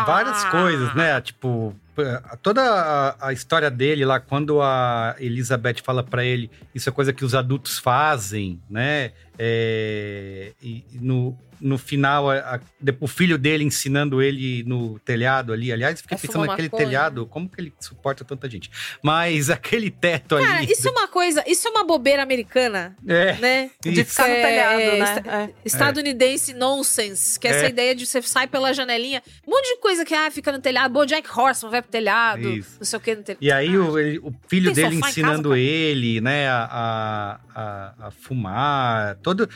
[0.04, 1.20] várias coisas, né?
[1.20, 1.72] Tipo,
[2.42, 7.12] toda a, a história dele lá, quando a Elizabeth fala pra ele, isso é coisa
[7.12, 9.12] que os adultos fazem, né?
[9.38, 12.60] É, e no, no final, a- a-
[13.00, 15.72] o filho dele ensinando ele no telhado ali.
[15.72, 16.84] Aliás, fiquei É pensando naquele maconha.
[16.86, 18.70] telhado, como que ele suporta tanta gente?
[19.02, 20.70] Mas aquele teto Cara, ali.
[20.72, 23.70] isso é uma coisa, isso é uma bobeira americana, É, né?
[23.82, 24.98] De ficar no telhado, né?
[24.98, 25.50] esta- É.
[25.64, 27.68] Estadunidense nonsense, que é essa É.
[27.70, 29.22] ideia de você sai pela janelinha.
[29.46, 30.92] Um monte de coisa que, ah, fica no telhado.
[30.92, 32.76] Bom, Jack Horseman vai pro telhado, Isso.
[32.78, 33.42] não sei o que no telhado.
[33.42, 38.10] E aí o, ele- o filho dele ensinando casa, ele, né, a, a, a, a
[38.10, 39.48] fumar, todo...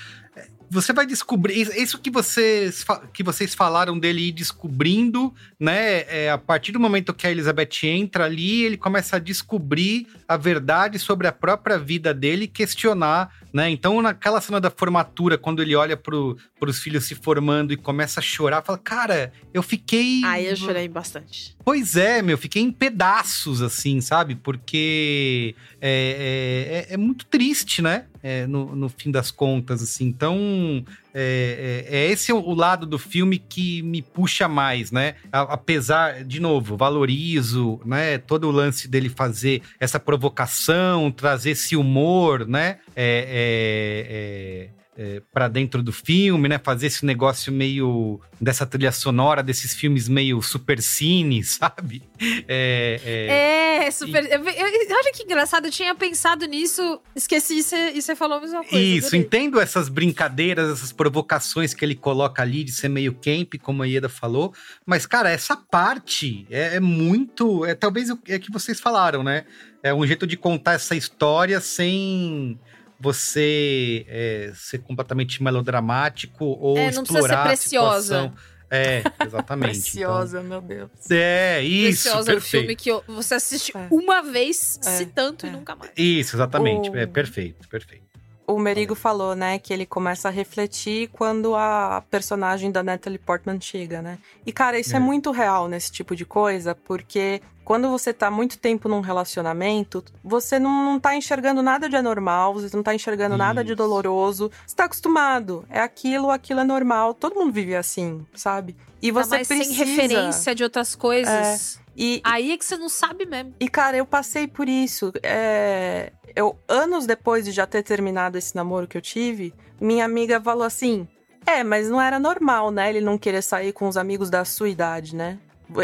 [0.72, 6.38] Você vai descobrir, isso- que vocês, que vocês falaram dele ir descobrindo, né, é, a
[6.38, 11.26] partir do momento que a Elizabeth entra ali, ele começa a descobrir a verdade sobre
[11.26, 16.36] a própria vida dele questionar, né, então naquela cena da formatura, quando ele olha pro,
[16.60, 20.22] pros filhos se formando e começa a chorar, fala, cara, eu fiquei...
[20.24, 21.56] Aí eu chorei bastante.
[21.70, 24.34] Pois é, meu, fiquei em pedaços, assim, sabe?
[24.34, 28.06] Porque é, é, é- é muito triste, né?
[28.20, 30.04] É, no, no fim das contas, assim.
[30.06, 35.14] Então, é, é- é esse o lado do filme que me puxa mais, né?
[35.30, 38.18] Apesar, de novo, valorizo, né?
[38.18, 42.78] Todo o lance dele fazer essa provocação, trazer esse humor, né?
[42.96, 44.70] É,
[45.02, 46.60] é, para dentro do filme, né?
[46.62, 52.02] Fazer esse negócio meio dessa trilha sonora, desses filmes meio super cine, sabe?
[52.46, 54.22] É, é- É, super.
[54.24, 58.36] eu- eu- olha que engraçado, eu tinha pensado nisso, esqueci e você- e você falou
[58.36, 58.78] a mesma coisa.
[58.78, 59.20] Isso, adorei.
[59.20, 63.86] entendo essas brincadeiras, essas provocações que ele coloca ali de ser meio camp, como a
[63.86, 64.52] Ieda falou,
[64.84, 67.64] mas, cara, essa parte é, é muito.
[67.64, 69.46] É talvez o é que vocês falaram, né?
[69.82, 72.58] É um jeito de contar essa história sem
[73.00, 78.02] você é, ser completamente melodramático ou É, não precisa ser explorar a preciosa.
[78.02, 78.34] situação.
[78.72, 79.78] É, exatamente.
[79.78, 80.90] então- Preciosa, meu Deus.
[81.10, 82.62] é, isso, Preciosa é o perfeito.
[82.62, 85.90] filme que eu- você assiste uma vez, É, se tanto, e nunca mais.
[85.96, 86.88] Isso, exatamente.
[86.90, 88.04] O- É perfeito, perfeito.
[88.50, 93.60] O Merigo falou, né, que ele começa a refletir quando a personagem da Natalie Portman
[93.60, 94.18] chega, né?
[94.44, 95.00] E, cara, isso é, É.
[95.00, 100.58] muito real nesse tipo de coisa, porque quando você tá muito tempo num relacionamento, você
[100.58, 103.76] não, não tá enxergando nada de anormal, você não tá enxergando nada de Isso.
[103.76, 104.50] doloroso.
[104.66, 105.64] Você tá acostumado.
[105.70, 107.14] É aquilo, aquilo é normal.
[107.14, 108.74] Todo mundo vive assim, sabe?
[109.02, 109.74] E Ainda você mais precisa...
[109.74, 111.80] sem referência de outras coisas.
[111.96, 113.54] E, Aí é que você não sabe mesmo.
[113.60, 115.12] e, cara, eu passei por isso.
[115.22, 120.40] É, Eu, anos depois de já ter terminado esse namoro que eu tive, minha amiga
[120.40, 121.06] falou assim:
[121.44, 122.88] É, mas não era normal, né?
[122.88, 125.38] Ele não querer sair com os amigos da sua idade, né?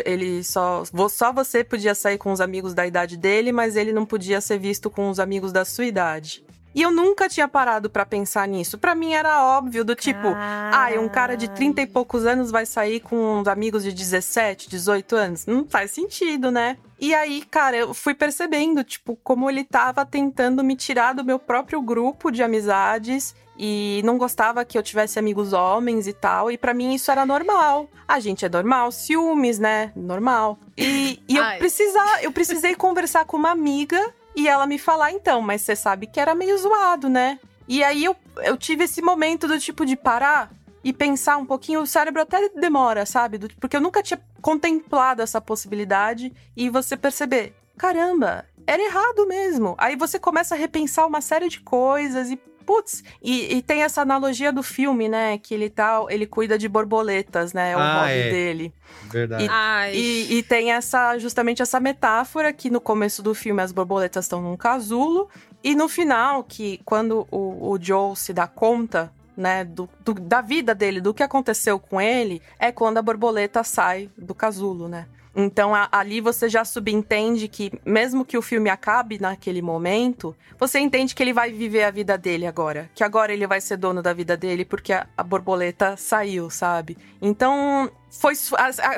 [0.05, 0.85] Ele só.
[1.11, 4.59] Só você podia sair com os amigos da idade dele, mas ele não podia ser
[4.59, 6.46] visto com os amigos da sua idade.
[6.77, 8.77] E eu nunca tinha parado pra pensar nisso.
[8.77, 12.67] Pra mim era óbvio, do tipo, ah, um cara de 30 e poucos anos vai
[12.67, 15.47] sair com uns amigos de 17, 18 anos.
[15.47, 16.77] Não faz sentido, né?
[17.01, 21.39] E aí, cara, eu fui percebendo, tipo, como ele tava tentando me tirar do meu
[21.39, 26.51] próprio grupo de amizades e não gostava que eu tivesse amigos homens e tal.
[26.51, 27.89] E pra mim isso era normal.
[28.07, 29.93] A gente é normal, ciúmes, né?
[29.97, 30.59] Normal.
[30.77, 31.57] E, e eu, Ai.
[31.57, 36.07] precisar, eu precisei conversar com uma amiga e ela me falar, então, mas você sabe
[36.07, 37.41] que era meio zoado, né?
[37.67, 38.15] E aí eu,
[38.45, 40.53] eu tive esse momento do tipo de parar
[40.85, 41.81] e pensar um pouquinho.
[41.81, 43.39] O cérebro até demora, sabe?
[43.39, 49.75] Do- porque eu nunca tinha contemplado essa possibilidade e você perceber, caramba, era errado mesmo.
[49.79, 52.39] Aí você começa a repensar uma série de coisas e.
[52.67, 55.39] Putz, e, e tem essa analogia do filme, né?
[55.39, 56.05] Que ele tá.
[56.11, 57.71] Ele cuida de borboletas, né?
[57.73, 58.31] É o Ah, hobby é.
[58.31, 58.75] dele.
[59.11, 59.47] Verdade.
[59.49, 59.95] Ai.
[59.95, 64.43] E, e tem essa justamente essa metáfora que no começo do filme as borboletas estão
[64.43, 65.29] num casulo
[65.63, 70.41] e no final que quando o, o Joe se dá conta né, do, do- da
[70.41, 75.07] vida dele, do que aconteceu com ele, é quando a borboleta sai do casulo, né?
[75.39, 80.79] Então a- ali você já subentende que, mesmo que o filme acabe naquele momento, você
[80.79, 82.91] entende que ele vai viver a vida dele agora.
[82.95, 86.97] Que agora ele vai ser dono da vida dele porque a, a borboleta saiu, sabe?
[87.21, 88.33] Então, foi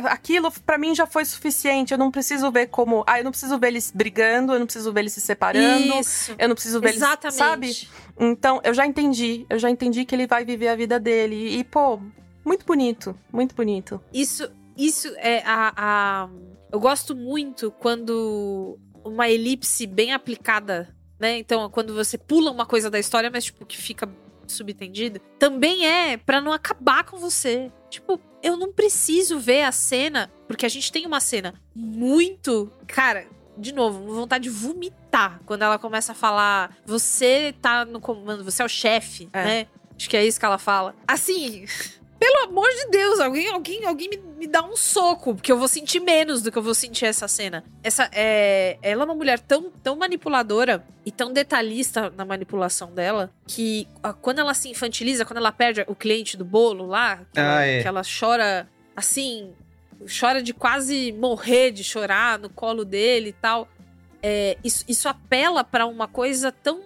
[0.05, 1.93] aquilo pra mim já foi suficiente.
[1.93, 3.03] Eu não preciso ver como.
[3.07, 5.93] Ah, eu não preciso ver eles brigando, eu não preciso ver eles se separando.
[5.99, 6.34] Isso.
[6.39, 7.43] Eu não preciso ver Exatamente.
[7.66, 7.78] eles.
[7.80, 7.89] Sabe?
[8.20, 9.45] Então, eu já entendi.
[9.51, 11.59] Eu já entendi que ele vai viver a vida dele.
[11.59, 11.99] E, pô,
[12.45, 13.16] muito bonito.
[13.32, 14.01] Muito bonito.
[14.12, 14.49] Isso,
[14.79, 16.29] isso é a, a-
[16.72, 21.37] Eu gosto muito quando uma elipse bem aplicada, né?
[21.39, 24.09] Então, quando você pula uma coisa da história, mas, tipo, que fica
[24.47, 27.70] subentendida, também é pra não acabar com você.
[27.91, 32.70] Tipo, eu não preciso ver a cena, porque a gente tem uma cena muito.
[32.87, 33.26] Cara,
[33.57, 38.62] de novo, vontade de vomitar quando ela começa a falar: você tá no comando, você
[38.62, 39.45] é o chefe, É.
[39.45, 39.66] né?
[39.97, 40.95] Acho que é isso que ela fala.
[41.07, 41.64] Assim,
[42.19, 45.69] pelo amor de Deus, alguém, alguém, alguém me, me dá um soco, porque eu vou
[45.69, 47.64] sentir menos do que eu vou sentir essa cena.
[47.83, 53.31] Essa é, ela é uma mulher tão, tão manipuladora e tão detalhista na manipulação dela
[53.47, 57.39] que ah, quando ela se infantiliza, quando ela perde o cliente do bolo lá, que,
[57.39, 57.83] ela, Ah, é.
[57.83, 59.53] que ela chora assim,
[60.21, 63.69] chora de quase morrer de chorar no colo dele e tal.
[64.21, 66.81] É, isso, isso apela pra uma coisa tão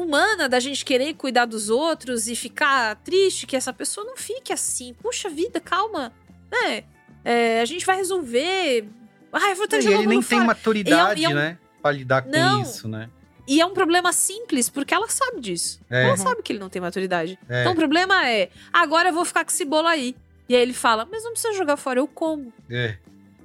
[0.00, 4.52] humana da gente querer cuidar dos outros e ficar triste que essa pessoa não fique
[4.52, 4.94] assim.
[4.94, 6.12] Puxa vida, calma.
[6.50, 6.84] Né?
[7.24, 8.88] É, a gente vai resolver.
[9.32, 11.38] Ai, eu vou ter E ele nem tem maturidade, E é um- e é um-
[11.38, 11.58] né?
[11.82, 12.62] Pra lidar com Não.
[12.62, 13.08] isso, né?
[13.48, 15.80] E é um problema simples, porque ela sabe disso.
[15.88, 16.02] É.
[16.02, 16.16] Ela Uhum.
[16.16, 17.38] sabe que ele não tem maturidade.
[17.48, 17.60] É.
[17.60, 20.16] Então o problema é, agora eu vou ficar com esse bolo aí.
[20.48, 22.52] E aí ele fala, mas não precisa jogar fora, eu como.
[22.70, 22.96] É.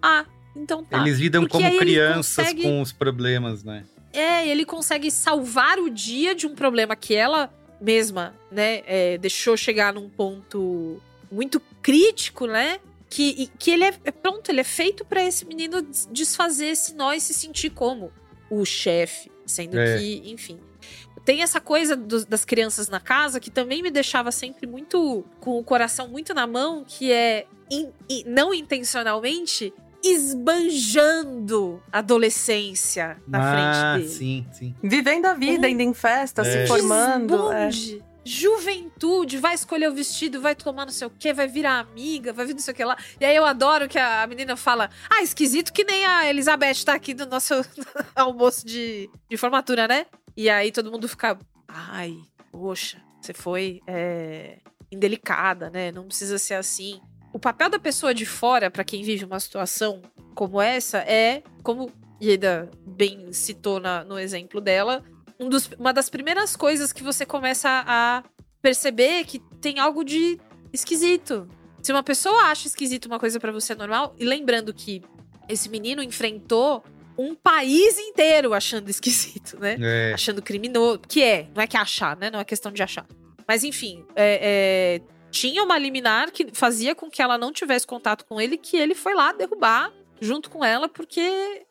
[0.02, 0.26] Ah,
[0.56, 0.98] então tá.
[1.00, 3.84] Eles lidam Porque como crianças consegue- com os problemas, né?
[4.14, 9.56] É, ele consegue salvar o dia de um problema que ela mesma, né, é, deixou
[9.58, 11.02] chegar num ponto
[11.32, 12.80] muito crítico, né?
[13.10, 16.94] Que, que ele é é pronto, ele é feito pra esse menino des- desfazer esse
[16.94, 18.12] nó e se sentir como
[18.50, 19.98] o chefe, sendo É.
[19.98, 20.60] que, enfim.
[21.26, 25.58] Tem essa coisa dos- das crianças na casa que também me deixava sempre muito com
[25.58, 29.74] o coração muito na mão, que é in- in- não intencionalmente
[30.04, 33.52] esbanjando a adolescência na ah,
[33.96, 34.18] frente dele.
[34.18, 34.76] sim, sim.
[34.82, 36.46] Vivendo a vida, indo em festa, É.
[36.46, 37.52] se formando.
[37.52, 37.70] é.
[37.70, 38.04] Esbunde.
[38.24, 42.46] Juventude, vai escolher o vestido, vai tomar não sei o quê, vai virar amiga, vai
[42.46, 42.96] vir não sei o que lá.
[43.20, 46.94] E aí eu adoro que a menina fala: Ah, esquisito que nem a Elizabeth tá
[46.94, 47.56] aqui no nosso
[48.16, 50.06] almoço de, de formatura, né?
[50.38, 51.36] E aí todo mundo fica:
[51.68, 52.16] Ai,
[52.52, 54.60] poxa, você foi é,
[54.92, 55.92] indelicada, né?
[55.92, 57.02] Não precisa ser assim.
[57.34, 60.02] O papel da pessoa de fora, pra quem vive uma situação
[60.36, 65.04] como essa, é, como Ieda bem citou na- no exemplo dela,
[65.40, 68.24] um dos- uma das primeiras coisas que você começa a
[68.62, 70.40] perceber que tem algo de
[70.72, 71.48] esquisito.
[71.82, 75.02] Se uma pessoa acha esquisito uma coisa pra você normal, e lembrando que
[75.50, 76.84] esse menino enfrentou
[77.18, 79.78] um país inteiro achando esquisito, né?
[79.82, 80.14] É.
[80.14, 81.00] Achando criminoso.
[81.08, 82.30] Que é, não é que achar, né?
[82.30, 83.06] Não é questão de achar.
[83.48, 85.02] Mas enfim, é- é,
[85.32, 88.94] tinha uma liminar que fazia com que ela não tivesse contato com ele, que ele
[88.94, 91.20] foi lá derrubar junto com ela, porque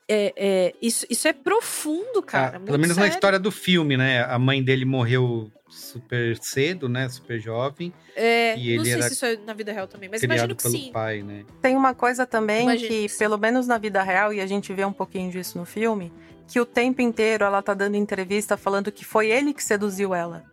[0.09, 2.57] é, é, isso, isso é profundo, cara.
[2.57, 3.15] Ah, pelo menos na sério.
[3.15, 4.25] história do filme, né?
[4.25, 7.09] A mãe dele morreu super cedo, né?
[7.09, 7.95] Super jovem.
[8.17, 10.57] É, E não ele sei era se isso é na vida real também, mas imagino
[10.57, 10.91] que pelo sim.
[10.93, 11.45] pai, né?
[11.63, 14.73] Tem uma coisa também Imagino que, que pelo menos na vida real, e a gente
[14.73, 16.13] vê um pouquinho disso no filme,
[16.49, 20.45] que o tempo inteiro ela tá dando entrevista falando que foi ele que seduziu ela.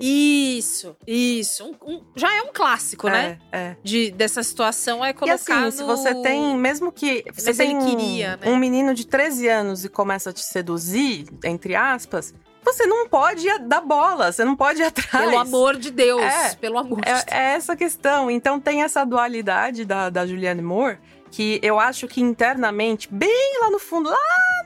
[0.00, 1.64] Isso, isso.
[1.64, 3.38] Um- um- já é um clássico, né?
[3.52, 3.76] É, é.
[3.82, 5.34] De, dessa situação é E colocar
[5.66, 8.48] assim, se no- você tem, mesmo que você Mas tem ele um- queria, né?
[8.50, 12.34] um menino de 13 anos e começa a te seduzir, entre aspas,
[12.64, 15.24] você não pode dar bola, você não pode ir atrás.
[15.30, 16.54] Pelo amor de Deus, É.
[16.56, 17.24] pelo amor de Deus.
[17.28, 18.30] É, é essa questão.
[18.30, 20.98] Então tem essa dualidade da, da Julianne Moore,
[21.30, 24.16] que eu acho que internamente, bem lá no fundo, lá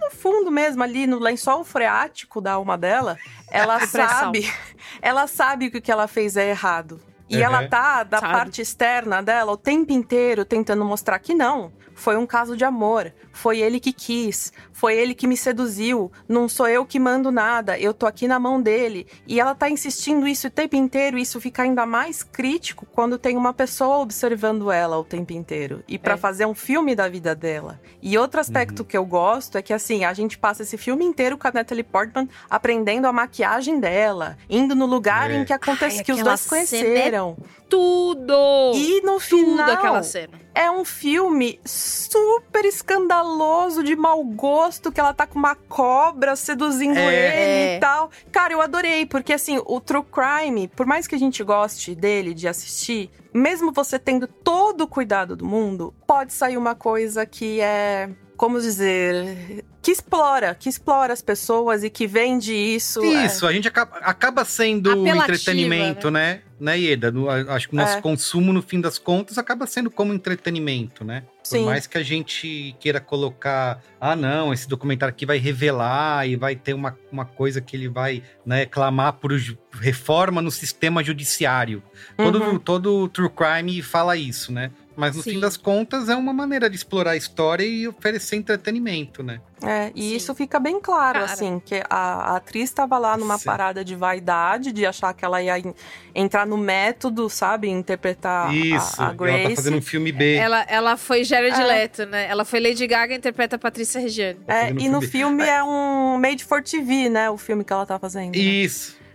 [0.00, 3.16] no fundo mesmo, ali no lençol freático da alma dela,
[3.50, 4.50] ela sabe,
[5.02, 7.00] ela sabe que o que ela fez é errado.
[7.28, 7.42] E Uhum.
[7.42, 8.32] ela tá, da Sabe.
[8.32, 11.72] parte externa dela, o tempo inteiro tentando mostrar que não.
[12.00, 13.12] Foi um caso de amor.
[13.30, 14.54] Foi ele que quis.
[14.72, 16.10] Foi ele que me seduziu.
[16.26, 17.78] Não sou eu que mando nada.
[17.78, 19.06] Eu tô aqui na mão dele.
[19.26, 21.18] E ela tá insistindo isso o tempo inteiro.
[21.18, 25.84] E isso fica ainda mais crítico quando tem uma pessoa observando ela o tempo inteiro.
[25.86, 26.16] E pra É.
[26.16, 27.78] fazer um filme da vida dela.
[28.00, 31.36] E outro aspecto que eu gosto é que, assim, a gente passa esse filme inteiro
[31.36, 34.38] com a Natalie Portman aprendendo a maquiagem dela.
[34.48, 35.34] Indo no lugar É.
[35.36, 37.36] em que acontece Ai, que os dois cena é conheceram.
[37.70, 38.72] Tudo!
[38.74, 40.38] E no Tudo final, aquela cena.
[40.54, 46.98] é um filme super escandaloso, de mau gosto, que ela tá com uma cobra seduzindo
[46.98, 47.06] É.
[47.06, 47.76] ele É.
[47.76, 48.10] e tal.
[48.32, 52.34] Cara, eu adorei, porque assim, o True Crime, por mais que a gente goste dele,
[52.34, 57.60] de assistir, mesmo você tendo todo o cuidado do mundo, pode sair uma coisa que
[57.60, 58.10] é.
[58.40, 59.66] Como dizer.
[59.82, 63.02] Que explora, que explora as pessoas e que vende isso.
[63.02, 63.26] é.
[63.26, 66.40] Isso, a gente acaba, acaba sendo Apelativa, entretenimento, né?
[66.58, 67.10] Né, Ieda?
[67.10, 68.00] No- acho que o nosso É.
[68.02, 71.22] consumo, no fim das contas, acaba sendo como entretenimento, né?
[71.42, 71.64] Por Sim.
[71.64, 76.54] mais que a gente queira colocar, ah, não, esse documentário aqui vai revelar e vai
[76.56, 79.32] ter uma, uma coisa que ele vai né, clamar por
[79.80, 81.82] reforma no sistema judiciário.
[82.16, 82.58] Todo, Uhum.
[82.58, 84.70] todo true crime fala isso, né?
[84.96, 85.32] Mas no Sim.
[85.32, 89.40] fim das contas é uma maneira de explorar a história e oferecer entretenimento, né?
[89.62, 91.32] É, e isso fica bem claro, Cara.
[91.32, 93.44] assim, que a, a atriz estava lá numa Sim.
[93.44, 95.74] parada de vaidade, de achar que ela ia en-
[96.14, 97.68] entrar no método, sabe?
[97.68, 99.00] Interpretar a- Isso.
[99.00, 99.48] a, ela Grace.
[99.50, 100.34] tá fazendo um filme B.
[100.34, 101.64] Ela, ela foi Jared É.
[101.64, 102.26] Leto, né?
[102.28, 104.38] Ela foi Lady Gaga e interpreta a Patrícia Regiane.
[104.48, 105.10] É, fazendo e no filme-
[105.44, 107.30] filme é um made for TV, né?
[107.30, 108.34] O filme que ela tá fazendo.
[108.34, 108.40] né?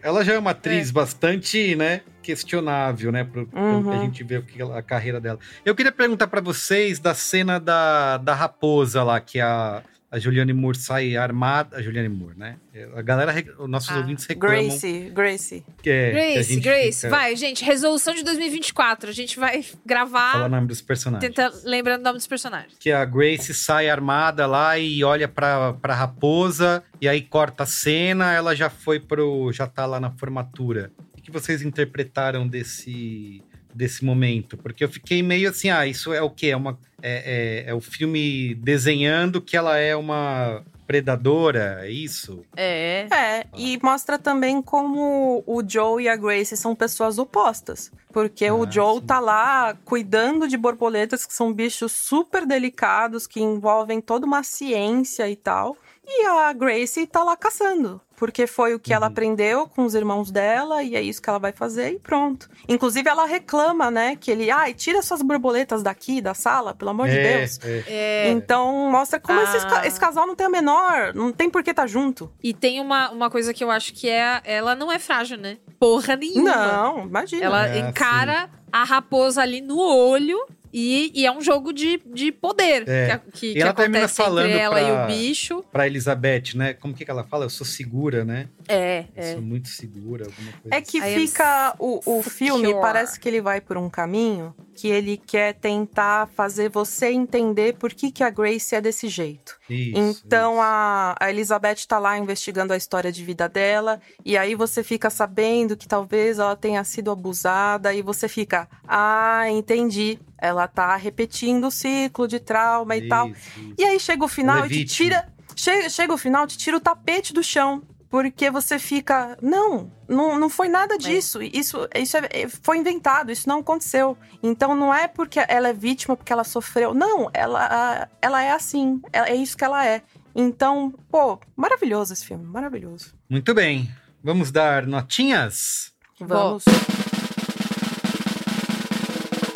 [0.06, 4.01] Ela já é uma atriz bastante, né, questionável, né, pro, pelo que a Uhum.
[4.01, 4.43] gente vê
[4.76, 5.39] a carreira dela.
[5.66, 9.82] Eu queria perguntar pra vocês da cena da, da raposa lá, que a,
[10.12, 11.78] a Juliane Moore sai armada.
[11.78, 12.58] A Juliane Moore, né?
[12.95, 15.66] A galera, os nossos Ah, ouvintes reclamam Gracie, Gracie.
[15.82, 19.10] que, é, que Grace, gente Grace, fica- vai, gente, resolução de 2024.
[19.10, 21.34] A gente vai Fala o gravar nome dos personagens.
[21.34, 22.74] tenta, lembrando o nome dos personagens.
[22.80, 27.66] Que a Grace sai armada lá e olha pra, pra raposa, e aí corta a
[27.66, 29.51] cena, ela já foi pro.
[29.51, 30.91] já tá lá na formatura.
[31.18, 33.43] O que vocês interpretaram desse,
[33.74, 34.56] desse momento?
[34.58, 36.47] Porque eu fiquei meio assim, ah, isso é o quê?
[36.47, 36.78] É, uma,
[37.08, 42.43] é, é, é o filme desenhando que ela é uma predadora, é isso?
[42.56, 43.08] É.
[43.12, 47.91] É, e mostra também como o Joe e a Grace são pessoas opostas.
[48.14, 49.06] Porque o Ah, Joe sim.
[49.06, 55.30] tá lá cuidando de borboletas, que são bichos super delicados, que envolvem toda uma ciência
[55.30, 55.76] e tal.
[56.08, 57.99] E a Grace tá lá caçando.
[58.16, 61.38] Porque foi o que ela aprendeu com os irmãos dela, e é isso que ela
[61.39, 62.49] vai fazer, e pronto.
[62.70, 64.16] Inclusive, ela reclama, né?
[64.16, 67.60] Que ele, ai, tira suas borboletas daqui da sala, pelo amor de É, Deus.
[67.62, 67.84] é.
[67.88, 69.43] É, Então, mostra como Ah.
[69.43, 72.32] esses ca- esse casal não tem a menor, não tem por que tá junto.
[72.41, 74.41] E tem uma, uma coisa que eu acho que é.
[74.45, 75.58] Ela não é frágil, né?
[75.78, 76.56] Porra nenhuma.
[76.56, 77.43] Não, imagina.
[77.43, 80.39] Ela É, encara a raposa ali no olho.
[80.78, 83.17] E, e é um jogo de, de poder É.
[83.17, 85.63] que, que, E que ela termina acontece falando entre ela e pra- o bicho.
[85.71, 86.73] Pra Elizabeth, né?
[86.73, 87.45] Como que, que ela fala?
[87.45, 88.49] Eu sou segura, né?
[88.67, 89.32] É, Eu é.
[89.34, 91.76] sou muito segura, alguma coisa É que am fica.
[91.80, 96.69] O, o filme parece que ele vai por um caminho que ele quer tentar fazer
[96.69, 99.57] você entender por que, que a Grace é desse jeito.
[99.69, 104.53] Isso, então A, a Elizabeth tá lá investigando a história de vida dela, e aí
[104.53, 110.19] você fica sabendo que talvez ela tenha sido abusada, e você fica, ah, entendi.
[110.38, 113.30] Ela tá repetindo o ciclo de trauma e tal.
[113.30, 113.73] Isso, isso.
[113.78, 115.09] E aí chega o final é e te vítima.
[115.09, 115.36] tira.
[115.55, 117.82] Chega, chega o final, te tira o tapete do chão.
[118.10, 119.38] Porque você fica.
[119.41, 121.41] Não, não, não foi nada disso.
[121.41, 124.18] Isso, isso é- é- foi inventado, isso não aconteceu.
[124.41, 126.93] Então não é porque ela é vítima, porque ela sofreu.
[126.93, 129.01] Não, ela, ela é assim.
[129.12, 130.01] É, é isso que ela é.
[130.34, 133.14] Então, pô, maravilhoso esse filme, maravilhoso.
[133.30, 133.89] Muito bem.
[134.24, 135.93] Vamos dar notinhas?
[136.20, 136.64] Vamos.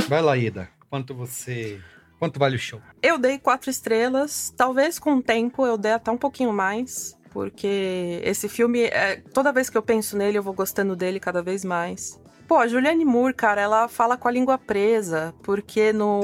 [0.08, 0.70] Vai lá, Ida.
[0.90, 1.80] Quanto você.
[2.18, 2.82] Quanto vale o show?
[3.02, 4.54] Eu dei quatro estrelas.
[4.58, 7.16] Talvez com o tempo eu dê até um pouquinho mais.
[7.32, 11.42] Porque esse filme, é, toda vez que eu penso nele, eu vou gostando dele cada
[11.42, 12.20] vez mais.
[12.48, 15.36] Pô, a Julianne Moore, cara, ela fala com a língua presa.
[15.44, 16.20] Porque no,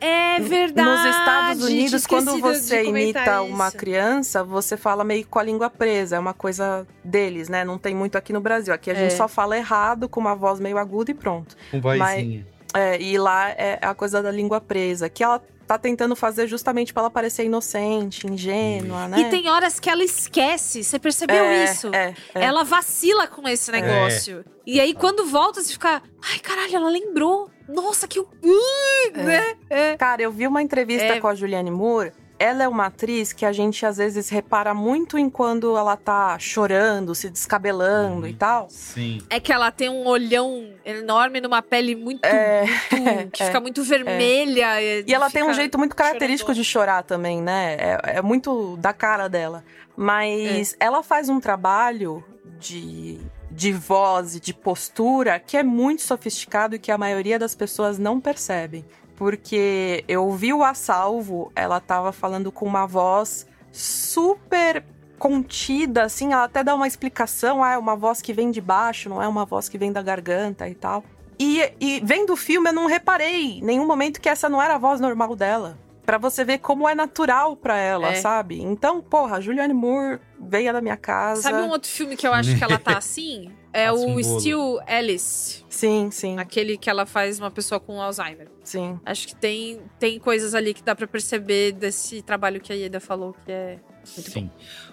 [0.00, 0.40] É.
[0.40, 0.88] Verdade.
[0.88, 3.76] nos Estados Unidos, quando você imita uma isso.
[3.76, 6.16] criança, você fala meio com a língua presa.
[6.16, 7.64] É uma coisa deles, né?
[7.64, 8.74] Não tem muito aqui no Brasil.
[8.74, 9.16] Aqui a gente É.
[9.16, 11.56] só fala errado, com uma voz meio aguda e pronto.
[11.70, 12.44] Com vozinha.
[12.74, 15.40] É, e lá é a coisa da língua presa, que ela
[15.70, 19.20] tá tentando fazer justamente pra ela parecer inocente, ingênua, né?
[19.20, 20.82] E tem horas que ela esquece.
[20.82, 21.94] Você percebeu É, isso?
[21.94, 22.44] é, é.
[22.44, 24.44] Ela vacila com esse negócio.
[24.66, 26.02] E aí, quando volta, você fica.
[26.32, 27.48] Ai, caralho, ela lembrou.
[27.68, 28.18] Nossa, que.
[28.18, 29.10] É.
[29.22, 29.54] Né?
[29.70, 29.96] É.
[29.96, 31.20] Cara, eu vi uma entrevista É.
[31.20, 32.12] com a Juliane Moore.
[32.42, 36.38] Ela é uma atriz que a gente às vezes repara muito em quando ela tá
[36.38, 38.26] chorando, se descabelando Uhum.
[38.26, 38.66] e tal.
[38.70, 39.20] Sim.
[39.28, 42.24] É que ela tem um olhão enorme numa pele muito.
[42.24, 44.80] É, muito- que é, fica muito vermelha.
[44.80, 46.62] E ela tem um jeito muito característico chorandona.
[46.64, 47.76] de chorar também, né?
[47.78, 49.62] É, é muito da cara dela.
[49.94, 52.24] Mas ela faz um trabalho
[52.58, 53.18] de,
[53.50, 57.98] de voz e de postura que é muito sofisticado e que a maioria das pessoas
[57.98, 58.82] não percebem.
[59.20, 64.82] Porque eu vi o A Salvo, ela tava falando com uma voz super
[65.18, 69.10] contida, assim, ela até dá uma explicação, ah, é uma voz que vem de baixo,
[69.10, 71.04] não é uma voz que vem da garganta e tal.
[71.38, 74.76] E, e vendo o filme, eu não reparei em nenhum momento que essa não era
[74.76, 75.76] a voz normal dela.
[76.06, 78.14] Pra você ver como é natural pra ela, É.
[78.14, 78.62] sabe?
[78.62, 81.42] Então, porra, Julianne Moore veio da minha casa.
[81.42, 83.52] Sabe um outro filme que eu acho que ela tá assim?
[83.72, 84.22] É Passa um o.
[84.24, 85.64] Still Alice.
[85.68, 88.48] Sim, sim, Aquele que ela faz uma pessoa com Alzheimer.
[88.64, 88.98] sim.
[89.06, 92.98] Acho que tem, tem coisas ali que dá pra perceber desse trabalho que a Ieda
[93.00, 93.78] falou que é
[94.16, 94.32] muito bom.
[94.32, 94.50] Sim.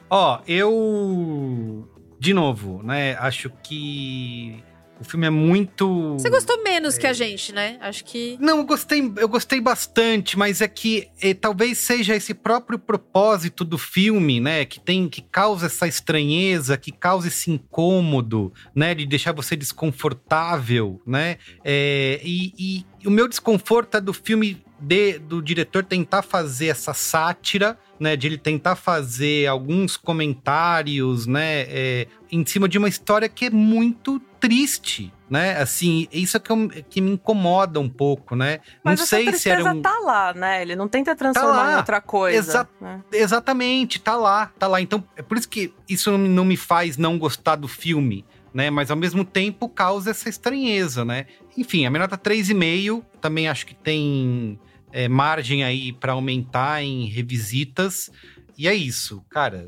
[0.09, 1.87] Ó, eu.
[2.19, 3.15] De novo, né?
[3.19, 4.63] Acho que
[4.99, 6.13] O filme é muito.
[6.13, 7.77] Você gostou menos que a gente, né?
[7.81, 8.37] Acho que.
[8.39, 13.63] Não, eu gostei, eu gostei bastante, mas é que eh, talvez seja esse próprio propósito
[13.63, 14.65] do filme, né?
[14.65, 18.95] Que tem, que causa essa estranheza, que causa esse incômodo, né?
[18.95, 21.37] De deixar você desconfortável, né?
[21.63, 26.93] É, e, e o meu desconforto é do filme de, do diretor tentar fazer essa
[26.93, 28.15] sátira, né?
[28.15, 31.61] De ele tentar fazer alguns comentários, né?
[31.67, 35.57] É, em cima de uma história que é muito triste, né?
[35.59, 38.59] Assim, isso é que, eu, que me incomoda um pouco, né?
[38.83, 39.81] Mas não sei se era um...
[39.81, 40.61] tá lá, né?
[40.61, 41.73] Ele não tenta transformar lá.
[41.73, 42.37] em outra coisa.
[42.37, 43.01] Exa- né?
[43.11, 44.79] Exatamente, tá lá, tá lá.
[44.79, 48.23] Então, é por isso que isso não- não me faz não gostar do filme,
[48.53, 48.69] né?
[48.69, 51.25] Mas ao mesmo tempo causa essa estranheza, né?
[51.57, 54.59] Enfim, a minha nota 3,5, também acho que tem
[54.91, 58.09] é, margem aí pra aumentar em revisitas.
[58.57, 59.67] E é isso, cara,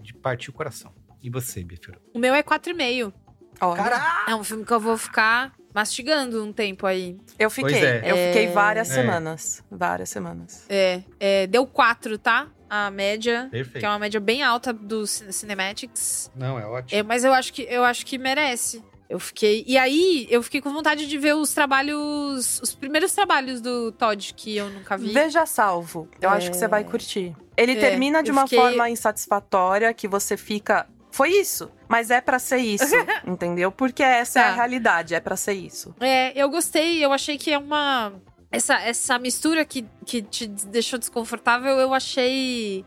[0.00, 0.92] de partir o coração.
[1.22, 2.00] E você, Bifiro?
[2.14, 3.12] O meu é 4,5.
[3.60, 7.16] Olha, É um filme que eu vou ficar mastigando um tempo aí.
[7.38, 7.70] eu fiquei.
[7.72, 7.98] Pois é.
[8.10, 8.50] Eu fiquei É.
[8.52, 8.94] várias É.
[8.94, 9.62] semanas.
[9.70, 10.66] Várias semanas.
[10.68, 12.48] É, é, deu 4, tá?
[12.68, 13.48] A média.
[13.50, 13.80] Perfeito.
[13.80, 16.30] Que é uma média bem alta do Cine- Cinematics.
[16.34, 16.98] Não, é ótimo.
[16.98, 18.82] É, mas eu acho que eu acho que merece.
[19.12, 19.62] Eu fiquei.
[19.66, 22.58] E aí, eu fiquei com vontade de ver os trabalhos.
[22.62, 25.12] Os primeiros trabalhos do Todd, que eu nunca vi.
[25.12, 26.08] Veja salvo.
[26.18, 26.32] Eu É.
[26.32, 27.36] acho que você vai curtir.
[27.54, 30.88] Ele É, termina de uma fiquei- forma insatisfatória que você fica.
[31.10, 32.84] Foi isso, mas é pra ser isso,
[33.26, 33.70] entendeu?
[33.70, 34.48] Porque essa é Tá.
[34.48, 35.94] a realidade, é pra ser isso.
[36.00, 38.14] É, eu gostei, eu achei que é uma.
[38.50, 42.82] Essa, essa mistura que, que te deixou desconfortável, eu achei.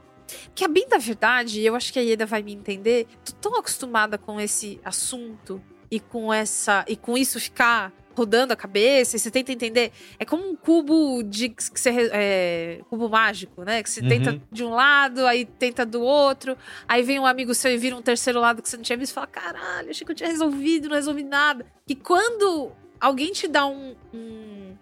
[0.55, 3.05] Que a bem da verdade, eu acho que a Ieda vai me entender.
[3.23, 5.61] Tô tão acostumada com esse assunto
[5.95, 6.83] e com essa.
[6.87, 9.91] E com isso ficar rodando a cabeça, e você tenta entender.
[10.17, 12.09] É como um cubo de que você.
[12.13, 13.81] É, cubo mágico, né?
[13.83, 14.07] Que você Uhum.
[14.09, 16.57] tenta de um lado, aí tenta do outro.
[16.87, 19.11] Aí vem um amigo seu e vira um terceiro lado que você não tinha visto
[19.11, 21.65] e fala: caralho, achei que eu tinha resolvido, não resolvi nada.
[21.87, 24.75] E quando alguém te dá um, um,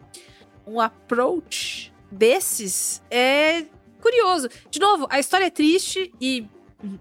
[0.67, 3.65] um approach desses, é
[4.01, 4.47] curioso.
[4.69, 6.45] De novo, a história é triste e,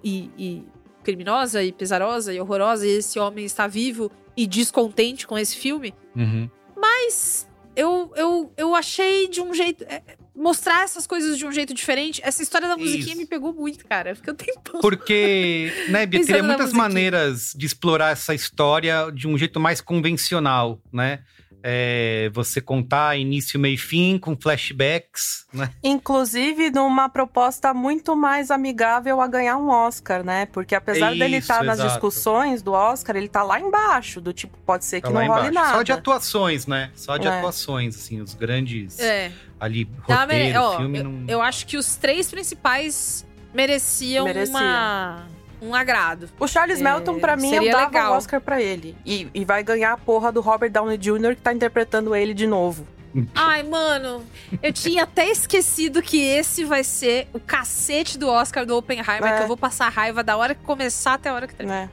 [0.02, 0.64] e, e
[1.02, 5.94] criminosa e pesarosa e horrorosa, e esse homem está vivo e descontente com esse filme.
[6.16, 6.48] Uhum.
[6.76, 9.84] Mas eu, eu, eu achei de um jeito.
[9.84, 10.02] é,
[10.34, 12.20] mostrar essas coisas de um jeito diferente.
[12.24, 13.18] Essa história da musiquinha Isso.
[13.18, 14.14] me pegou muito, cara.
[14.14, 14.80] Fiquei um tempão.
[14.80, 20.80] Porque, né, Bia, teria muitas maneiras de explorar essa história de um jeito mais convencional,
[20.92, 21.20] né?
[21.62, 25.70] É, você contar início, meio e fim, com flashbacks, né?
[25.82, 30.46] Inclusive numa proposta muito mais amigável a ganhar um Oscar, né?
[30.46, 31.90] Porque apesar dele Isso, estar nas exato.
[31.90, 35.28] discussões do Oscar, ele tá lá embaixo, do tipo, pode ser Tá que não role
[35.48, 35.52] embaixo.
[35.52, 35.76] nada.
[35.76, 36.90] Só de atuações, né?
[36.94, 37.30] Só de É.
[37.30, 39.30] atuações, assim, os grandes É.
[39.60, 41.24] ali, Tá, mere- roteiro, ó, filme, eu, não...
[41.28, 44.58] eu acho que os três principais mereciam, Mereciam.
[44.58, 45.26] uma,
[45.62, 46.28] um agrado.
[46.38, 48.12] O Charles É, Melton, pra mim, eu seria dava legal.
[48.12, 48.96] o Oscar pra ele.
[49.06, 52.46] E, e vai ganhar a porra do Robert Downey Jr., que tá interpretando ele de
[52.46, 52.86] novo.
[53.34, 54.24] Ai, mano,
[54.62, 59.36] eu tinha até esquecido que esse vai ser o cacete do Oscar do Oppenheimer, É.
[59.36, 61.86] que eu vou passar raiva da hora que começar até a hora que terminar.
[61.86, 61.90] Né?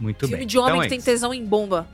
[0.00, 0.46] Muito Filme bem.
[0.46, 1.86] de homem então, que é tem tesão em bomba.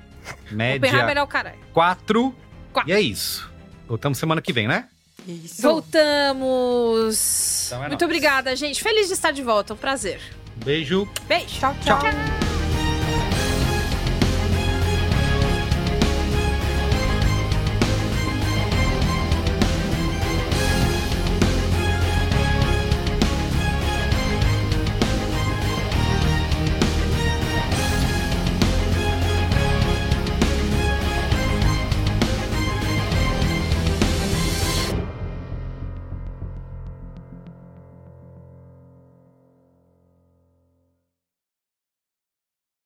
[0.46, 1.59] Oppenheimer Média é o caralho.
[1.74, 2.34] 4.
[2.72, 2.90] Quatro.
[2.90, 3.50] E é isso.
[3.86, 4.86] Voltamos semana que vem, né?
[5.28, 5.61] Isso.
[5.61, 7.66] Voltamos.
[7.66, 8.02] Então é Muito nóis.
[8.02, 8.82] obrigada, gente.
[8.82, 9.74] Feliz de estar de volta.
[9.74, 10.20] Um prazer.
[10.64, 11.07] Beijo.
[11.28, 11.46] Beijo.
[11.61, 12.45] Tchau, tchau.